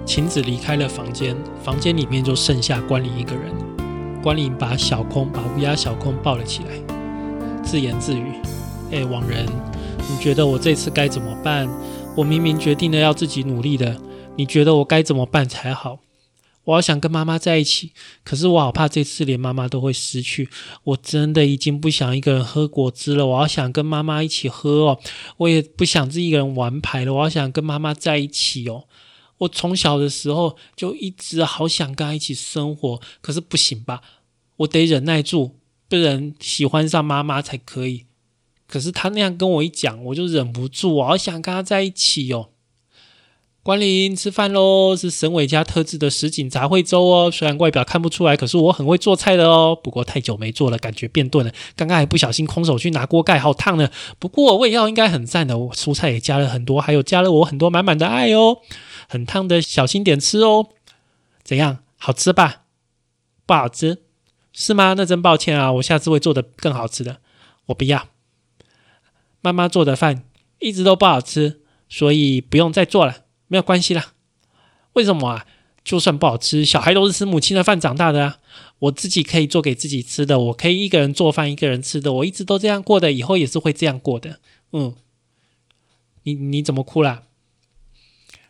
[0.04, 3.42] 晴子离开了房间，房间里面就剩下关林一个人。
[4.22, 8.34] 关林把小空，把乌鸦小空抱了起来，自言自语
[8.92, 9.46] ：“哎，网人，
[10.10, 11.68] 你觉得我这次该怎么办？
[12.16, 13.96] 我明明决定了要自己努力的，
[14.36, 16.00] 你觉得我该怎么办才好？”
[16.70, 20.48] 我好想跟妈妈在一起，可是我好怕这次连妈妈都会失去。
[20.84, 25.00] 我真的已经不想一个人喝果汁了，我好想跟妈妈一起喝哦。
[25.38, 28.84] 我也不想自己一个人玩牌了，我好想跟妈妈在一起哦。
[29.38, 34.02] 我从小的时候就一直好想跟她一起生活，可是不行吧？
[34.58, 35.56] 我得忍耐住，
[35.88, 38.06] 不能喜欢上妈妈才可以。
[38.68, 42.49] 可是他那样跟我一讲，我就忍不住，我好想跟她在一起哦。
[43.62, 47.30] 关林吃饭喽，是沈伟家特制的什锦杂烩粥哦。
[47.30, 49.78] 虽然外表看不出来，可是我很会做菜的哦。
[49.84, 51.52] 不过太久没做了，感觉变钝了。
[51.76, 53.90] 刚刚还不小心空手去拿锅盖，好烫呢。
[54.18, 58.58] 不过味道应该很赞的，蔬菜也加了很多，还有加了我很多满满的爱哦。
[59.06, 60.68] 很烫的，小心点吃哦。
[61.44, 62.62] 怎样，好吃吧？
[63.44, 63.98] 不好吃
[64.54, 64.94] 是吗？
[64.96, 67.18] 那真抱歉啊，我下次会做的更好吃的。
[67.66, 68.08] 我不要，
[69.42, 70.24] 妈妈做的饭
[70.60, 73.24] 一直都不好吃，所以不用再做了。
[73.50, 74.12] 没有关系啦，
[74.92, 75.46] 为什么啊？
[75.82, 78.38] 就算不好吃，小孩都是吃母亲的饭长大的啊。
[78.78, 84.38] 我自己可以做给自己吃的，我可以一个人做饭，一个人吃的，我一直都这样过的，以后也是会这样过的。
[84.72, 84.94] 嗯，
[86.22, 87.24] 你你怎么哭了？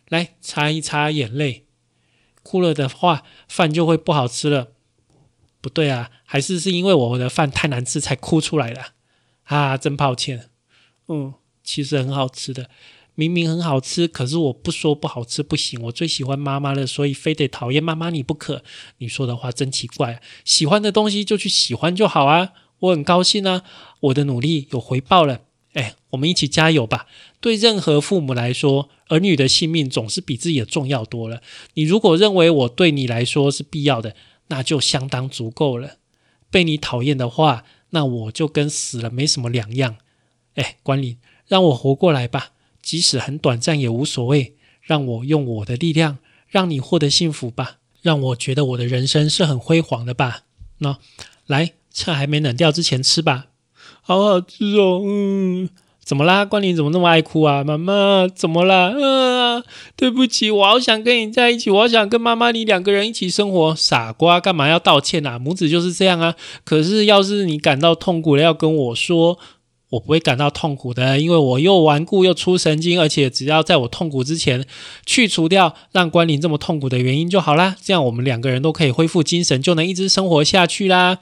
[0.09, 1.65] 来擦一擦眼泪，
[2.43, 4.67] 哭了的话，饭就会不好吃了。
[5.61, 8.93] 不对啊，还是是因为我的饭太难吃才哭出来的
[9.45, 9.77] 啊！
[9.77, 10.49] 真抱歉。
[11.07, 12.69] 嗯，其实很好吃的。
[13.15, 15.81] 明明很好吃，可是我不说不好吃不行。
[15.83, 18.63] 我最喜欢妈妈了，所以非得讨厌妈妈你不可。
[18.97, 22.53] 你说的话真奇怪，喜欢的东西就去喜欢就好啊！
[22.79, 23.63] 我很高兴啊，
[23.99, 25.41] 我的努力有回报了。
[25.73, 27.07] 哎，我们一起加油吧！
[27.39, 31.41] 对任何父母来说，儿女的性命总是比自己的重要多了。
[31.75, 34.15] 你如果认为我对你来说是必要的，
[34.47, 35.97] 那就相当足够了。
[36.49, 39.97] 被你讨厌的话，那我就跟死了没什么两样。
[40.55, 42.51] 哎，管理，让我活过来吧。
[42.81, 46.17] 即使很短暂也无所谓，让我用我的力量
[46.47, 50.41] 让你获得幸福吧，让我觉得我的人生是很辉煌的吧。
[50.79, 50.97] 那
[51.45, 53.45] 来，趁还没冷掉之前吃吧，
[54.01, 55.01] 好好吃哦。
[55.05, 55.69] 嗯，
[56.03, 56.43] 怎么啦？
[56.43, 57.63] 关林怎么那么爱哭啊？
[57.63, 58.89] 妈妈，怎么啦？
[58.89, 59.63] 啊，
[59.95, 63.75] 对不起，我好想跟你在一起，我好想跟妈妈你两个人一起生活。
[63.75, 65.37] 傻瓜，干嘛要道歉啊？
[65.37, 66.35] 母子就是这样啊。
[66.63, 69.37] 可是要是你感到痛苦了，要跟我说。
[69.91, 74.65] 我不会感到痛苦的，因为我又顽固又出神经，而且只要在我痛苦之前
[75.05, 77.75] 去除掉让关林这么痛苦的原因就好啦。
[77.81, 81.19] 这样我们两个人都可以恢复精神，就能一直生活下去啦。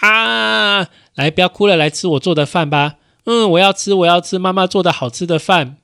[0.00, 2.96] 啊，来，不要哭了，来吃我做的饭吧。
[3.24, 5.76] 嗯，我要吃，我要吃妈妈做的好吃的饭。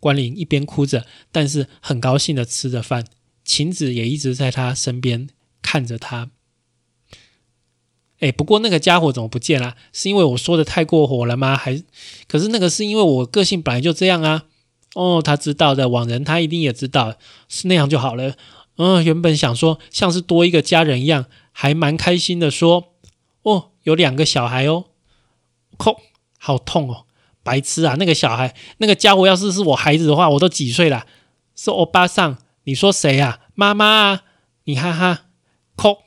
[0.00, 3.04] 关林一边哭着，但是很高兴的吃着饭。
[3.44, 5.28] 晴子也一直在他身边
[5.62, 6.30] 看着他。
[8.20, 9.74] 哎，不过那个家伙怎么不见了？
[9.92, 11.56] 是因为我说的太过火了吗？
[11.56, 11.82] 还
[12.26, 14.44] 可是那个是因为我个性本来就这样啊。
[14.94, 17.16] 哦，他知道的，往人他一定也知道，
[17.48, 18.34] 是那样就好了。
[18.78, 22.50] 嗯，原本想说像是多一个家人一样，还蛮开心的。
[22.50, 22.94] 说
[23.42, 24.86] 哦，有两个小孩哦，
[25.76, 25.96] 哭，
[26.38, 27.04] 好痛哦，
[27.42, 27.96] 白痴啊！
[27.98, 31.06] 那个小孩，那个家伙，要是是我孩子的话，我都几岁了？
[31.54, 33.40] 是欧巴桑，你说谁啊？
[33.54, 34.22] 妈妈啊？
[34.64, 35.26] 你哈哈，
[35.76, 35.98] 哭。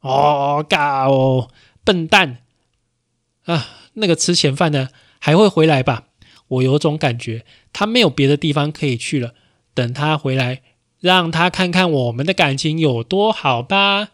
[0.00, 1.50] 哦，嘎哦，
[1.84, 2.38] 笨蛋
[3.44, 3.66] 啊！
[3.94, 6.04] 那个吃闲饭的还会回来吧？
[6.48, 9.34] 我有种感觉，他没有别的地方可以去了。
[9.74, 10.62] 等他回来，
[11.00, 14.08] 让他看看我们的感情有多好吧。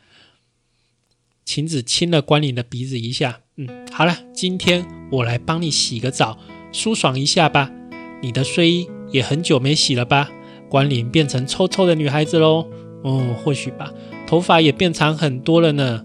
[1.44, 6.38] 晴子亲了关林的鼻子一下，嗯，好了，今天我来帮你洗个澡，
[6.72, 7.70] 舒爽一下吧。
[8.22, 10.30] 你的睡衣也很久没洗了吧？
[10.70, 12.66] 关林变成臭臭的女孩子喽。
[13.02, 13.92] 哦，或许吧。
[14.26, 16.02] 头发也变长很多了呢。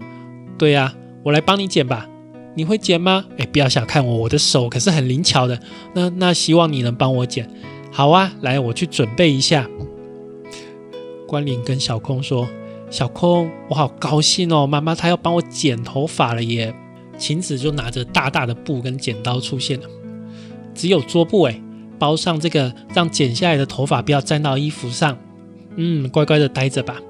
[0.58, 2.06] 对呀，我来帮你剪吧。
[2.54, 3.24] 你会剪吗？
[3.38, 5.60] 哎，不要小看我，我的手可是很灵巧的。
[5.94, 7.48] 那那希望你能帮我剪。
[7.92, 9.68] 好啊，来，我去准备一下。
[11.26, 12.48] 关林跟小空说
[12.90, 16.74] ：“小空，我好高兴哦，妈妈她要帮我剪头发了耶。”
[17.16, 19.86] 晴子就拿着大大的布跟剪刀出现了。
[20.74, 21.62] 只有桌布哎，
[21.98, 25.16] 包上这个，让剪下来的头发不要沾到衣服上。
[25.76, 27.00] 嗯，乖乖的待着吧。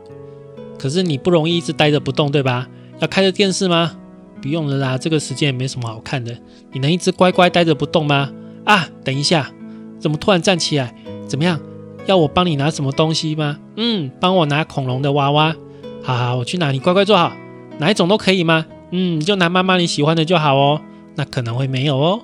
[0.80, 2.66] 可是你不容易一直待着不动，对吧？
[3.00, 3.92] 要开着电视吗？
[4.40, 6.34] 不用了啦，这个时间也没什么好看的。
[6.72, 8.30] 你能一直乖乖待着不动吗？
[8.64, 9.50] 啊，等一下，
[9.98, 10.94] 怎么突然站起来？
[11.28, 11.60] 怎么样？
[12.06, 13.58] 要我帮你拿什么东西吗？
[13.76, 15.54] 嗯，帮我拿恐龙的娃娃。
[16.02, 17.30] 好好，我去拿，你乖乖坐好。
[17.78, 18.64] 哪一种都可以吗？
[18.90, 20.80] 嗯，就拿妈妈你喜欢的就好哦。
[21.16, 22.20] 那可能会没有哦。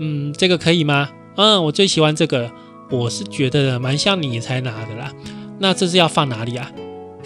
[0.00, 1.08] 嗯，这个可以吗？
[1.36, 2.50] 嗯，我最喜欢这个。
[2.90, 5.12] 我是觉得蛮像你才拿的啦。
[5.60, 6.70] 那这是要放哪里啊？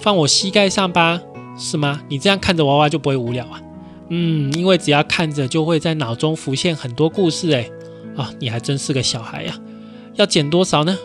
[0.03, 1.21] 放我膝盖上吧，
[1.57, 2.03] 是吗？
[2.09, 3.63] 你这样看着娃娃就不会无聊啊？
[4.11, 7.71] 嗯，因为只要看着就会在脑中浮现很多故事哎。
[8.17, 9.59] 啊，你还真是个小孩呀！
[10.17, 10.99] 要剪多少呢？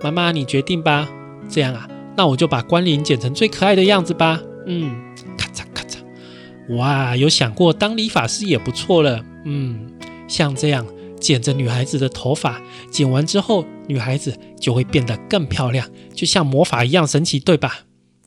[0.00, 1.08] 妈妈你决定吧。
[1.48, 4.40] 这样啊，那我就把关林剪成最可爱的样子吧。
[4.66, 4.94] 嗯，
[5.36, 6.76] 咔嚓咔嚓。
[6.76, 9.24] 哇，有想过当理发师也不错了。
[9.44, 9.90] 嗯，
[10.28, 10.86] 像这样
[11.18, 12.60] 剪着女孩子的头发，
[12.92, 17.80] 剪完之后女孩子就会变得更漂亮，就像魔法一样神奇，对吧？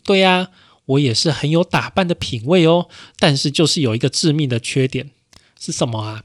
[0.03, 0.49] 对呀，
[0.85, 2.87] 我也是很有打扮的品味哦，
[3.17, 5.11] 但是就是有一个致命的缺点，
[5.59, 6.23] 是什么啊？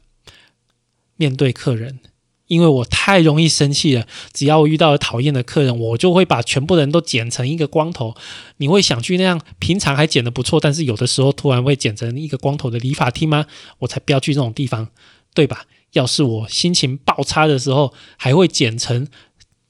[1.16, 2.00] 面对客人，
[2.46, 8.14] 因为我太容易生气了，只要我遇到了讨厌的客人，我就会把全部人都剪成一个光头。
[8.58, 13.46] 你会想去那样平常还剪得不错，但是有的时候突然会剪成一个光头的理发厅吗？
[13.78, 14.88] 我才不要去这种地方，
[15.34, 15.66] 对吧？
[15.92, 19.08] 要是我心情爆差的时候，还会剪成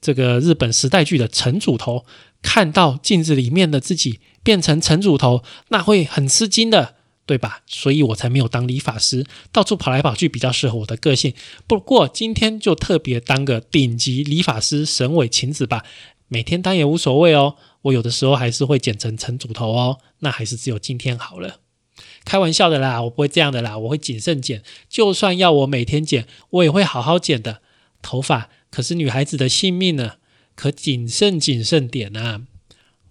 [0.01, 2.05] 这个日本时代剧的城主头。
[2.41, 7.61] 看到镜子里面的自己变成城主头，那会很吃惊的，对吧？
[7.67, 11.33] 所以我才没有当理发师，到处跑来跑去比较适合我的个性。
[11.67, 15.83] 不过今天就特别当个顶级理发师神尾晴子吧，
[16.27, 17.55] 每天当也无所谓哦。
[17.83, 21.59] 我有的时候还是会剪成城主头哦，那还是只有今天好了。
[22.25, 24.63] 开玩笑的啦，我不会这样的啦，我会谨慎剪。
[24.89, 27.61] 就算要我每天剪，我也会好好剪的。
[28.01, 30.13] 头发可是女孩子的性命呢。
[30.59, 32.41] 可谨慎谨慎点啊！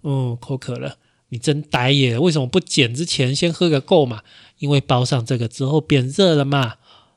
[0.03, 0.96] 哦，口渴了，
[1.30, 2.18] 你真呆耶！
[2.18, 4.20] 为什么不剪之前先喝个够嘛？
[4.59, 6.74] 因为包上这个之后变热了嘛。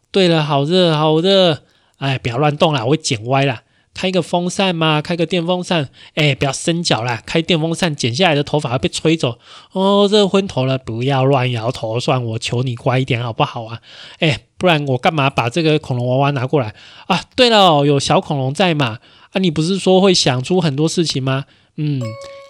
[0.09, 1.63] 对了，好热好热！
[1.97, 3.63] 哎，不要乱动啦，我会剪歪啦。
[3.93, 5.89] 开个风扇嘛，开个电风扇。
[6.15, 9.37] 哎，不要伸脚啦，开电风扇剪下来的头发会被吹走。
[9.73, 13.81] 哦，热昏头了，不要乱摇头，算我求你乖一点好不好啊？
[14.19, 16.73] 哎，不然我干嘛把这个恐龙娃娃拿过来
[17.07, 17.21] 啊？
[17.35, 18.99] 对了，有小恐龙在嘛？
[19.31, 21.45] 啊，你不是说会想出很多事情吗？
[21.77, 22.01] 嗯，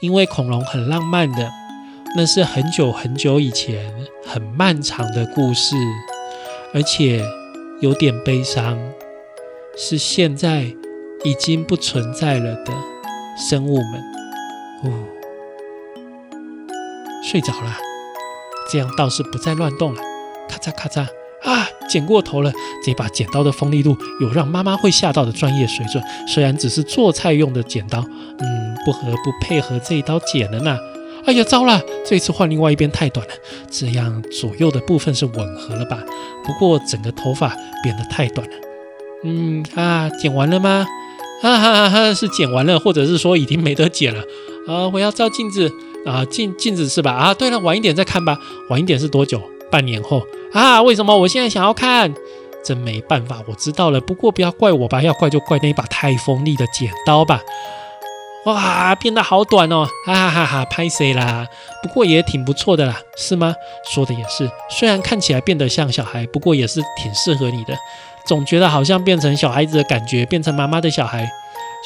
[0.02, 1.52] 因为恐龙很浪漫的，
[2.16, 3.94] 那是很久很久以前
[4.26, 5.76] 很漫长的故事，
[6.74, 7.24] 而且
[7.82, 8.80] 有点悲伤，
[9.78, 10.74] 是现在
[11.24, 12.74] 已经不存在了的
[13.38, 14.02] 生物们。
[14.84, 15.06] 哦，
[17.24, 17.78] 睡着了，
[18.72, 20.02] 这样倒是不再乱动了。
[20.50, 21.08] 咔嚓咔嚓。
[21.44, 22.52] 啊，剪过头了！
[22.86, 26.04] 这把剪刀的锋利度有让妈妈会吓到的专业水准。
[26.28, 28.00] 虽然只是做菜用的剪刀，
[28.40, 30.78] 嗯，不合不配合这一刀剪了呢。
[31.26, 33.34] 哎呀，糟了，这次换另外一边太短了，
[33.70, 36.00] 这样左右的部分是吻合了吧？
[36.46, 38.54] 不过整个头发变得太短了。
[39.24, 40.86] 嗯啊，剪完了吗？
[41.42, 44.24] 哈哈哈，是剪完了，或者是说已经没得剪了。
[44.68, 45.72] 啊，我要照镜子
[46.06, 47.12] 啊，镜镜子是吧？
[47.12, 48.38] 啊，对了，晚一点再看吧。
[48.70, 49.42] 晚一点是多久？
[49.72, 50.22] 半年后
[50.54, 50.82] 啊？
[50.82, 52.14] 为什么我现在想要看？
[52.64, 54.00] 真没办法，我知道了。
[54.00, 57.42] 不过不要怪我吧，要怪就怪那把太锋利的剪刀吧。
[58.46, 59.88] 哇，变得好短哦！
[60.06, 61.48] 哈哈哈哈，拍谁啦？
[61.82, 63.56] 不过也挺不错的啦，是吗？
[63.92, 67.76] 说的也是，虽然看起来变得像小孩，不过也是挺适合你的。
[68.26, 71.28] 总觉得好像变成小孩子的感觉，变成妈妈的小孩。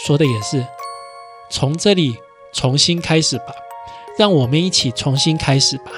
[0.05, 0.65] 说的也是，
[1.49, 2.17] 从这里
[2.53, 3.53] 重新开始吧，
[4.17, 5.91] 让我们一起重新开始吧。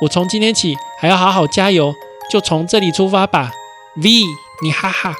[0.00, 1.94] 我从今天起还要好好加油，
[2.30, 3.52] 就从这里出发吧。
[3.96, 4.10] V，
[4.62, 5.14] 你哈哈。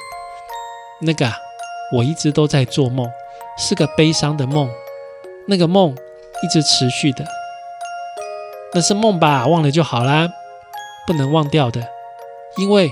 [1.01, 1.31] 那个，
[1.93, 3.09] 我一直都在做梦，
[3.57, 4.69] 是个悲伤的梦。
[5.47, 5.95] 那个梦
[6.43, 7.25] 一直持续的，
[8.73, 9.47] 那是梦吧？
[9.47, 10.29] 忘了就好啦，
[11.07, 11.87] 不能忘掉的，
[12.57, 12.91] 因为。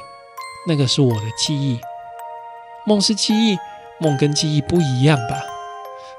[0.66, 1.82] 那个是我的记忆，
[2.86, 3.58] 梦是记忆，
[3.98, 5.44] 梦跟记忆不一样吧？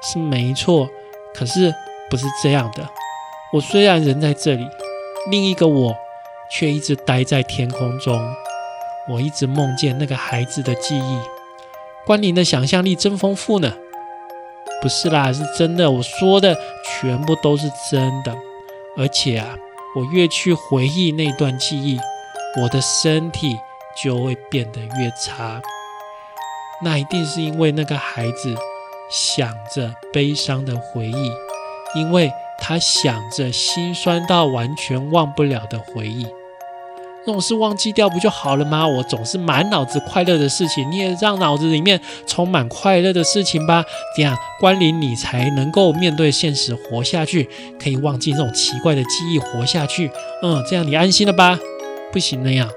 [0.03, 0.87] 是没错，
[1.33, 1.73] 可是
[2.11, 2.87] 不是这样的。
[3.51, 4.69] 我虽然人在这里，
[5.29, 5.95] 另一个我
[6.51, 8.19] 却一直待在天空中。
[9.09, 11.19] 我一直梦见那个孩子的记忆。
[12.05, 13.73] 关林的想象力真丰富呢。
[14.81, 15.89] 不是啦，是真的。
[15.89, 18.35] 我说的全部都是真的。
[18.97, 19.55] 而且啊，
[19.95, 21.99] 我越去回忆那段记忆，
[22.61, 23.57] 我的身体。
[24.03, 25.61] 就会变得越差，
[26.83, 28.53] 那一定是因为那个孩子
[29.09, 31.31] 想着悲伤的回忆，
[31.95, 32.29] 因为
[32.59, 36.25] 他想着心酸到完全忘不了的回忆。
[37.27, 38.87] 那种事忘记掉不就好了吗？
[38.87, 43.83] 我总是满脑子快乐的事情，你也让脑子里面充满快乐的事情吧，
[44.15, 47.49] 这样关联你才能够面对现实活下去，
[47.81, 50.11] 可以忘记这种奇怪的记忆活下去。
[50.43, 51.57] 嗯，这样你安心了吧？
[52.13, 52.69] 不行那样。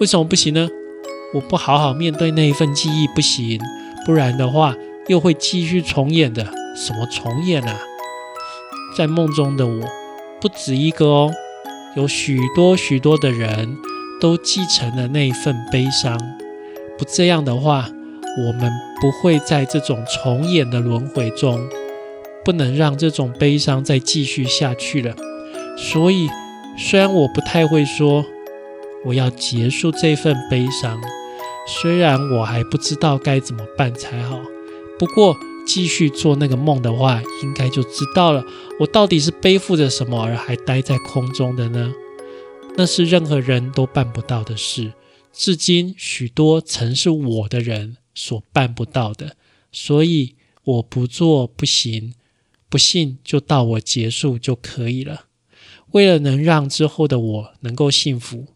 [0.00, 0.68] 为什么不行呢？
[1.34, 3.60] 我不好好面对那一份记忆不行，
[4.06, 4.74] 不然的话
[5.08, 6.46] 又会继续重演的。
[6.74, 7.78] 什么重演啊？
[8.96, 9.80] 在梦中的我
[10.40, 11.30] 不止一个哦，
[11.96, 13.76] 有许多许多的人
[14.20, 16.18] 都继承了那一份悲伤。
[16.96, 17.90] 不这样的话，
[18.46, 21.68] 我们不会在这种重演的轮回中，
[22.44, 25.14] 不能让这种悲伤再继续下去了。
[25.76, 26.28] 所以，
[26.78, 28.24] 虽然我不太会说。
[29.04, 31.00] 我要结束这份悲伤，
[31.68, 34.40] 虽然我还不知道该怎么办才好。
[34.98, 35.36] 不过
[35.66, 38.44] 继续做那个梦的话，应该就知道了。
[38.80, 41.92] 我到底是背负着什么而还待在空中的呢？
[42.76, 44.92] 那是任何人都办不到的事，
[45.32, 49.36] 至今许多曾是我的人所办不到的。
[49.72, 52.14] 所以我不做不行，
[52.68, 55.26] 不信就到我结束就可以了。
[55.92, 58.46] 为了能让之后的我能够幸福。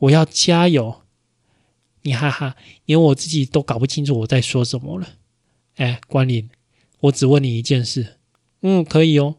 [0.00, 1.02] 我要加油！
[2.02, 2.54] 你哈哈，
[2.84, 5.08] 连我自己都搞不清楚我在说什么了。
[5.74, 6.48] 哎，关林，
[7.00, 8.16] 我只问你一件事。
[8.60, 9.36] 嗯，可以哦。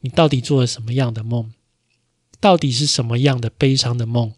[0.00, 1.52] 你到底做了什么样的梦？
[2.40, 4.34] 到底是什么样的悲伤的梦，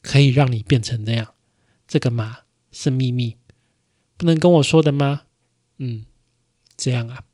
[0.00, 1.34] 可以让你变成那样？
[1.86, 2.38] 这个嘛
[2.72, 3.36] 是秘密，
[4.16, 5.22] 不能跟我说的吗？
[5.78, 6.06] 嗯，
[6.76, 7.24] 这样啊。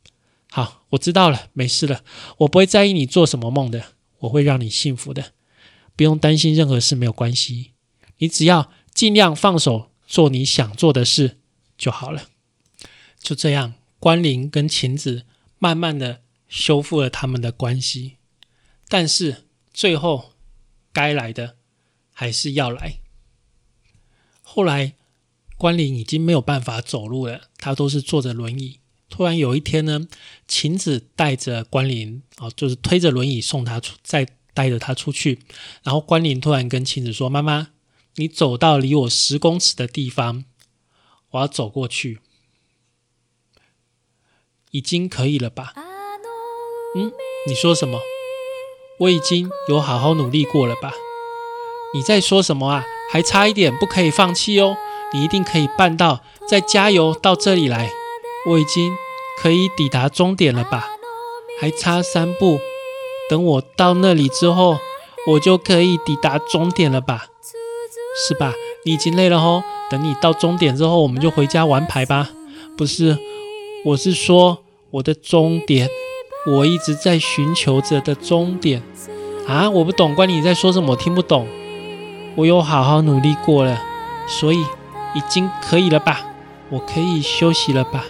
[0.50, 2.02] 好，我知道了，没事了。
[2.38, 3.84] 我不会在意你做什么梦的，
[4.20, 5.32] 我会让你幸福的。
[5.94, 7.72] 不用担心任何事，没有关系。
[8.18, 11.38] 你只要尽量放手做你想做的事
[11.76, 12.30] 就好了。
[13.20, 13.74] 就这样，
[14.06, 15.24] 关灵跟晴子
[15.58, 18.18] 慢慢的修复了他们的关系。
[18.86, 20.34] 但是最后
[20.92, 21.56] 该来的
[22.12, 23.00] 还是要来。
[24.42, 24.94] 后来
[25.56, 28.78] 关灵已经没有办法走路了，他都是坐着轮椅。
[29.08, 30.06] 突然有一天呢，
[30.46, 34.28] 晴子带着关灵哦，就是推着轮椅送他出再。
[34.54, 35.40] 带着他出去，
[35.82, 37.72] 然后关林突然跟晴子说：“妈妈，
[38.14, 40.46] 你走到离我十公尺的地方，
[41.32, 42.20] 我要走过去，
[44.70, 45.72] 已经可以了吧？”
[46.96, 47.12] 嗯，
[47.46, 48.00] 你说什么？
[49.00, 50.92] 我已经有好好努力过了吧？
[51.92, 52.84] 你在说什么啊？
[53.12, 54.76] 还差一点，不可以放弃哦！
[55.12, 57.92] 你一定可以办到，再加油到这里来，
[58.48, 58.96] 我已经
[59.40, 60.88] 可以抵达终点了吧？
[61.60, 62.58] 还差三步。
[63.30, 64.78] 等我到那里之后，
[65.28, 67.26] 我就可以抵达终点了吧？
[68.26, 68.54] 是吧？
[68.84, 69.62] 你已经累了吼。
[69.90, 72.30] 等你到终点之后，我们就回家玩牌吧。
[72.76, 73.16] 不是，
[73.86, 75.88] 我是说我的终点，
[76.44, 78.82] 我一直在寻求着的终点
[79.46, 79.70] 啊！
[79.70, 81.46] 我不懂，关你在说什么，我听不懂。
[82.34, 83.80] 我有好好努力过了，
[84.26, 84.58] 所以
[85.14, 86.26] 已经可以了吧？
[86.68, 88.04] 我可以休息了吧？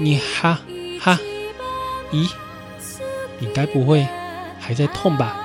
[0.00, 0.60] 你哈
[0.98, 1.18] 哈，
[2.10, 2.30] 咦？
[3.38, 4.08] 你该不会？
[4.58, 5.36] 还在痛吧？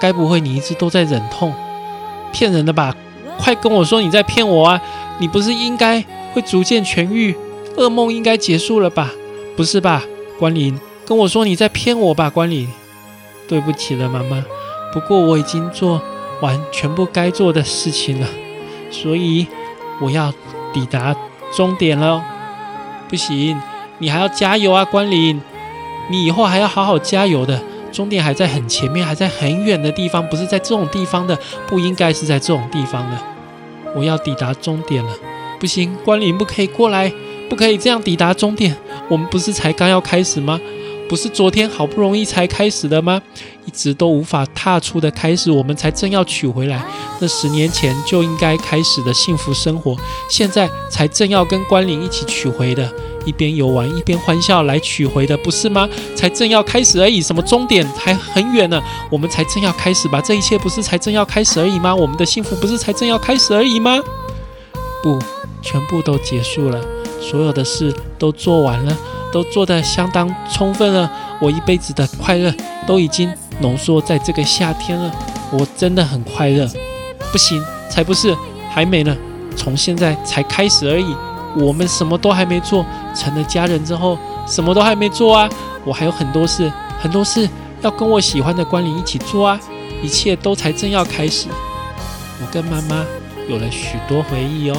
[0.00, 1.54] 该不会你一直都在忍痛？
[2.32, 2.96] 骗人的吧？
[3.38, 4.82] 快跟我说你在骗我啊！
[5.20, 7.36] 你不是应该会逐渐痊愈，
[7.76, 9.10] 噩梦应该结束了吧？
[9.56, 10.04] 不是吧，
[10.38, 10.78] 关林？
[11.06, 12.68] 跟我说你在骗我吧，关林。
[13.48, 14.44] 对不起了，妈妈。
[14.92, 16.00] 不过我已经做
[16.40, 18.26] 完全部该做的事情了，
[18.90, 19.46] 所以
[20.00, 20.32] 我要
[20.72, 21.14] 抵达
[21.54, 22.24] 终点了。
[23.08, 23.60] 不行，
[23.98, 25.40] 你还要加油啊，关林！
[26.10, 27.60] 你以后还要好好加油的。
[27.92, 33.18] 终点还在很前面，还在很远的地方，不是在这种地方的，不应该是在这种地方的。
[33.94, 35.12] 我要抵达终点了，
[35.60, 37.12] 不行，关林不可以过来，
[37.52, 38.74] 不可以这样抵达终点。
[39.10, 40.58] 我们不是才刚要开始吗？
[41.06, 43.20] 不是昨天好不容易才开始的吗？
[43.66, 46.82] 一直都无法踏出的开始，我们才正要取回来。
[47.20, 49.94] 那十年前就应该开始的幸福生活，
[50.30, 52.90] 现在才正要跟关林一起取回的，
[53.26, 55.86] 一边游玩一边欢笑来取回的，不是吗？
[56.16, 58.82] 才正要开始而已，什么终点还很远呢？
[59.10, 60.22] 我们才正要开始吧？
[60.22, 61.94] 这一切不是才正要开始而已吗？
[61.94, 64.00] 我们的幸福不是才正要开始而已吗？
[65.02, 65.18] 不，
[65.60, 66.82] 全部都结束了，
[67.22, 68.94] 所有的事都做完了。
[69.32, 71.10] 都做得相当充分了，
[71.40, 72.52] 我一辈子的快乐
[72.86, 75.10] 都已经浓缩在这个夏天了，
[75.50, 76.68] 我真的很快乐。
[77.32, 77.58] 不行，
[77.88, 78.36] 才不是，
[78.70, 79.16] 还没呢，
[79.56, 81.16] 从现在才开始而已。
[81.56, 82.84] 我们什么都还没做，
[83.16, 85.48] 成了家人之后，什么都还没做啊。
[85.86, 86.70] 我还有很多事，
[87.00, 87.48] 很多事
[87.80, 89.58] 要跟我喜欢的关灵一起做啊，
[90.02, 91.48] 一切都才正要开始。
[92.38, 93.02] 我跟妈妈
[93.48, 94.76] 有了许多回忆哦，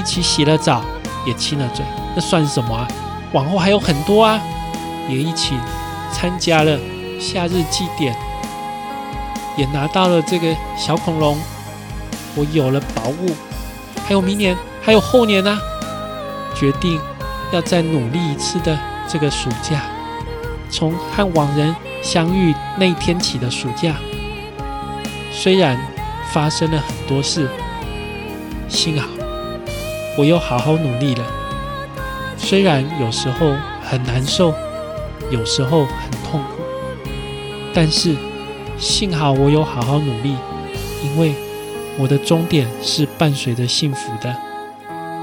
[0.00, 0.82] 一起洗了澡，
[1.26, 2.88] 也亲了嘴，那算什么啊？
[3.32, 4.40] 往后还有很多啊，
[5.08, 5.54] 也一起
[6.12, 6.78] 参加了
[7.20, 8.16] 夏日祭典，
[9.56, 11.38] 也拿到了这个小恐龙。
[12.34, 13.34] 我有了宝物，
[14.06, 15.58] 还有明年，还有后年呢。
[16.54, 17.00] 决定
[17.52, 19.82] 要再努力一次的这个暑假，
[20.70, 23.94] 从和往人相遇那天起的暑假，
[25.30, 25.78] 虽然
[26.32, 27.48] 发生了很多事，
[28.68, 29.06] 幸好
[30.18, 31.24] 我又好好努力了。
[32.36, 34.52] 虽然有时候很难受，
[35.30, 36.62] 有时候很痛苦，
[37.72, 38.16] 但是
[38.76, 40.34] 幸好我有好好努力，
[41.04, 41.32] 因为
[41.96, 44.36] 我的终点是伴随着幸福的，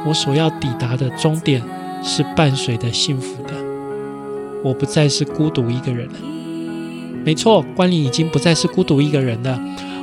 [0.08, 1.62] 我所要抵达的终点
[2.02, 3.54] 是伴随着幸福的，
[4.64, 6.14] 我不再是孤独一个人了。
[7.26, 9.60] 没错，关林已经不再是孤独一个人了，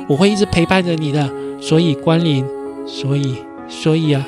[0.07, 1.27] 我会一直陪伴着你的。
[1.61, 2.45] 所以关林，
[2.85, 3.37] 所以
[3.69, 4.25] 所以啊，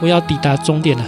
[0.00, 1.04] 我要抵达终点了。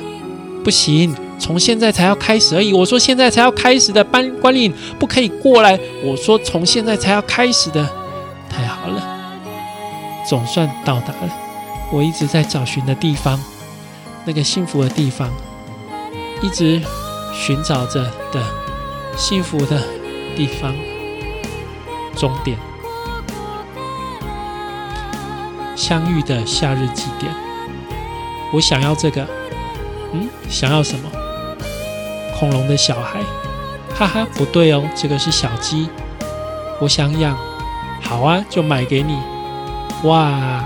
[0.62, 2.72] 不行，从现在才要开始而已。
[2.72, 5.78] 我说现在才要开始的，班官吏不可以过来。
[6.04, 7.88] 我说从现在才要开始的，
[8.50, 9.02] 太好了，
[10.28, 11.30] 总算到达了
[11.90, 13.40] 我一直在找寻的地方，
[14.26, 15.30] 那个幸福的地方，
[16.42, 16.82] 一直
[17.34, 18.44] 寻找着的
[19.16, 19.82] 幸福的
[20.36, 20.74] 地方，
[22.14, 22.58] 终点，
[25.74, 27.49] 相遇的夏日祭典。
[28.52, 29.26] 我想要这个。
[30.12, 31.10] 嗯，想要什么？
[32.36, 33.22] 恐龙的小孩，
[33.94, 35.88] 哈哈，不对哦，这个是小鸡。
[36.80, 37.38] 我想养，
[38.00, 39.14] 好啊，就买给你。
[40.04, 40.64] 哇！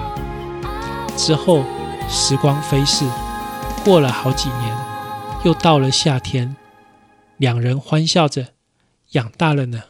[1.16, 1.64] 之后
[2.09, 3.05] 时光飞逝，
[3.85, 4.76] 过了好几年，
[5.45, 6.57] 又到了夏天，
[7.37, 8.55] 两人欢笑着
[9.11, 9.82] 养大了呢，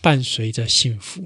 [0.00, 1.24] 伴随着幸福。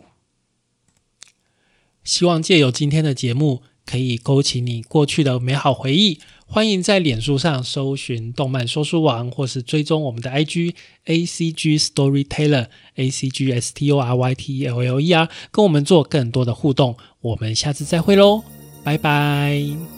[2.03, 6.19] 希望借由今天的节目，可以勾起你过去的美好回忆。
[6.49, 10.75] 欢迎在脸书上搜寻“动漫说书王”，或是追踪我们的 IG
[11.07, 14.81] A C G Storyteller A C G S T O R Y T E L
[14.81, 16.97] L E R，跟我们做更多的互动。
[17.21, 18.45] 我们下次再会喽，
[18.85, 19.96] 拜拜。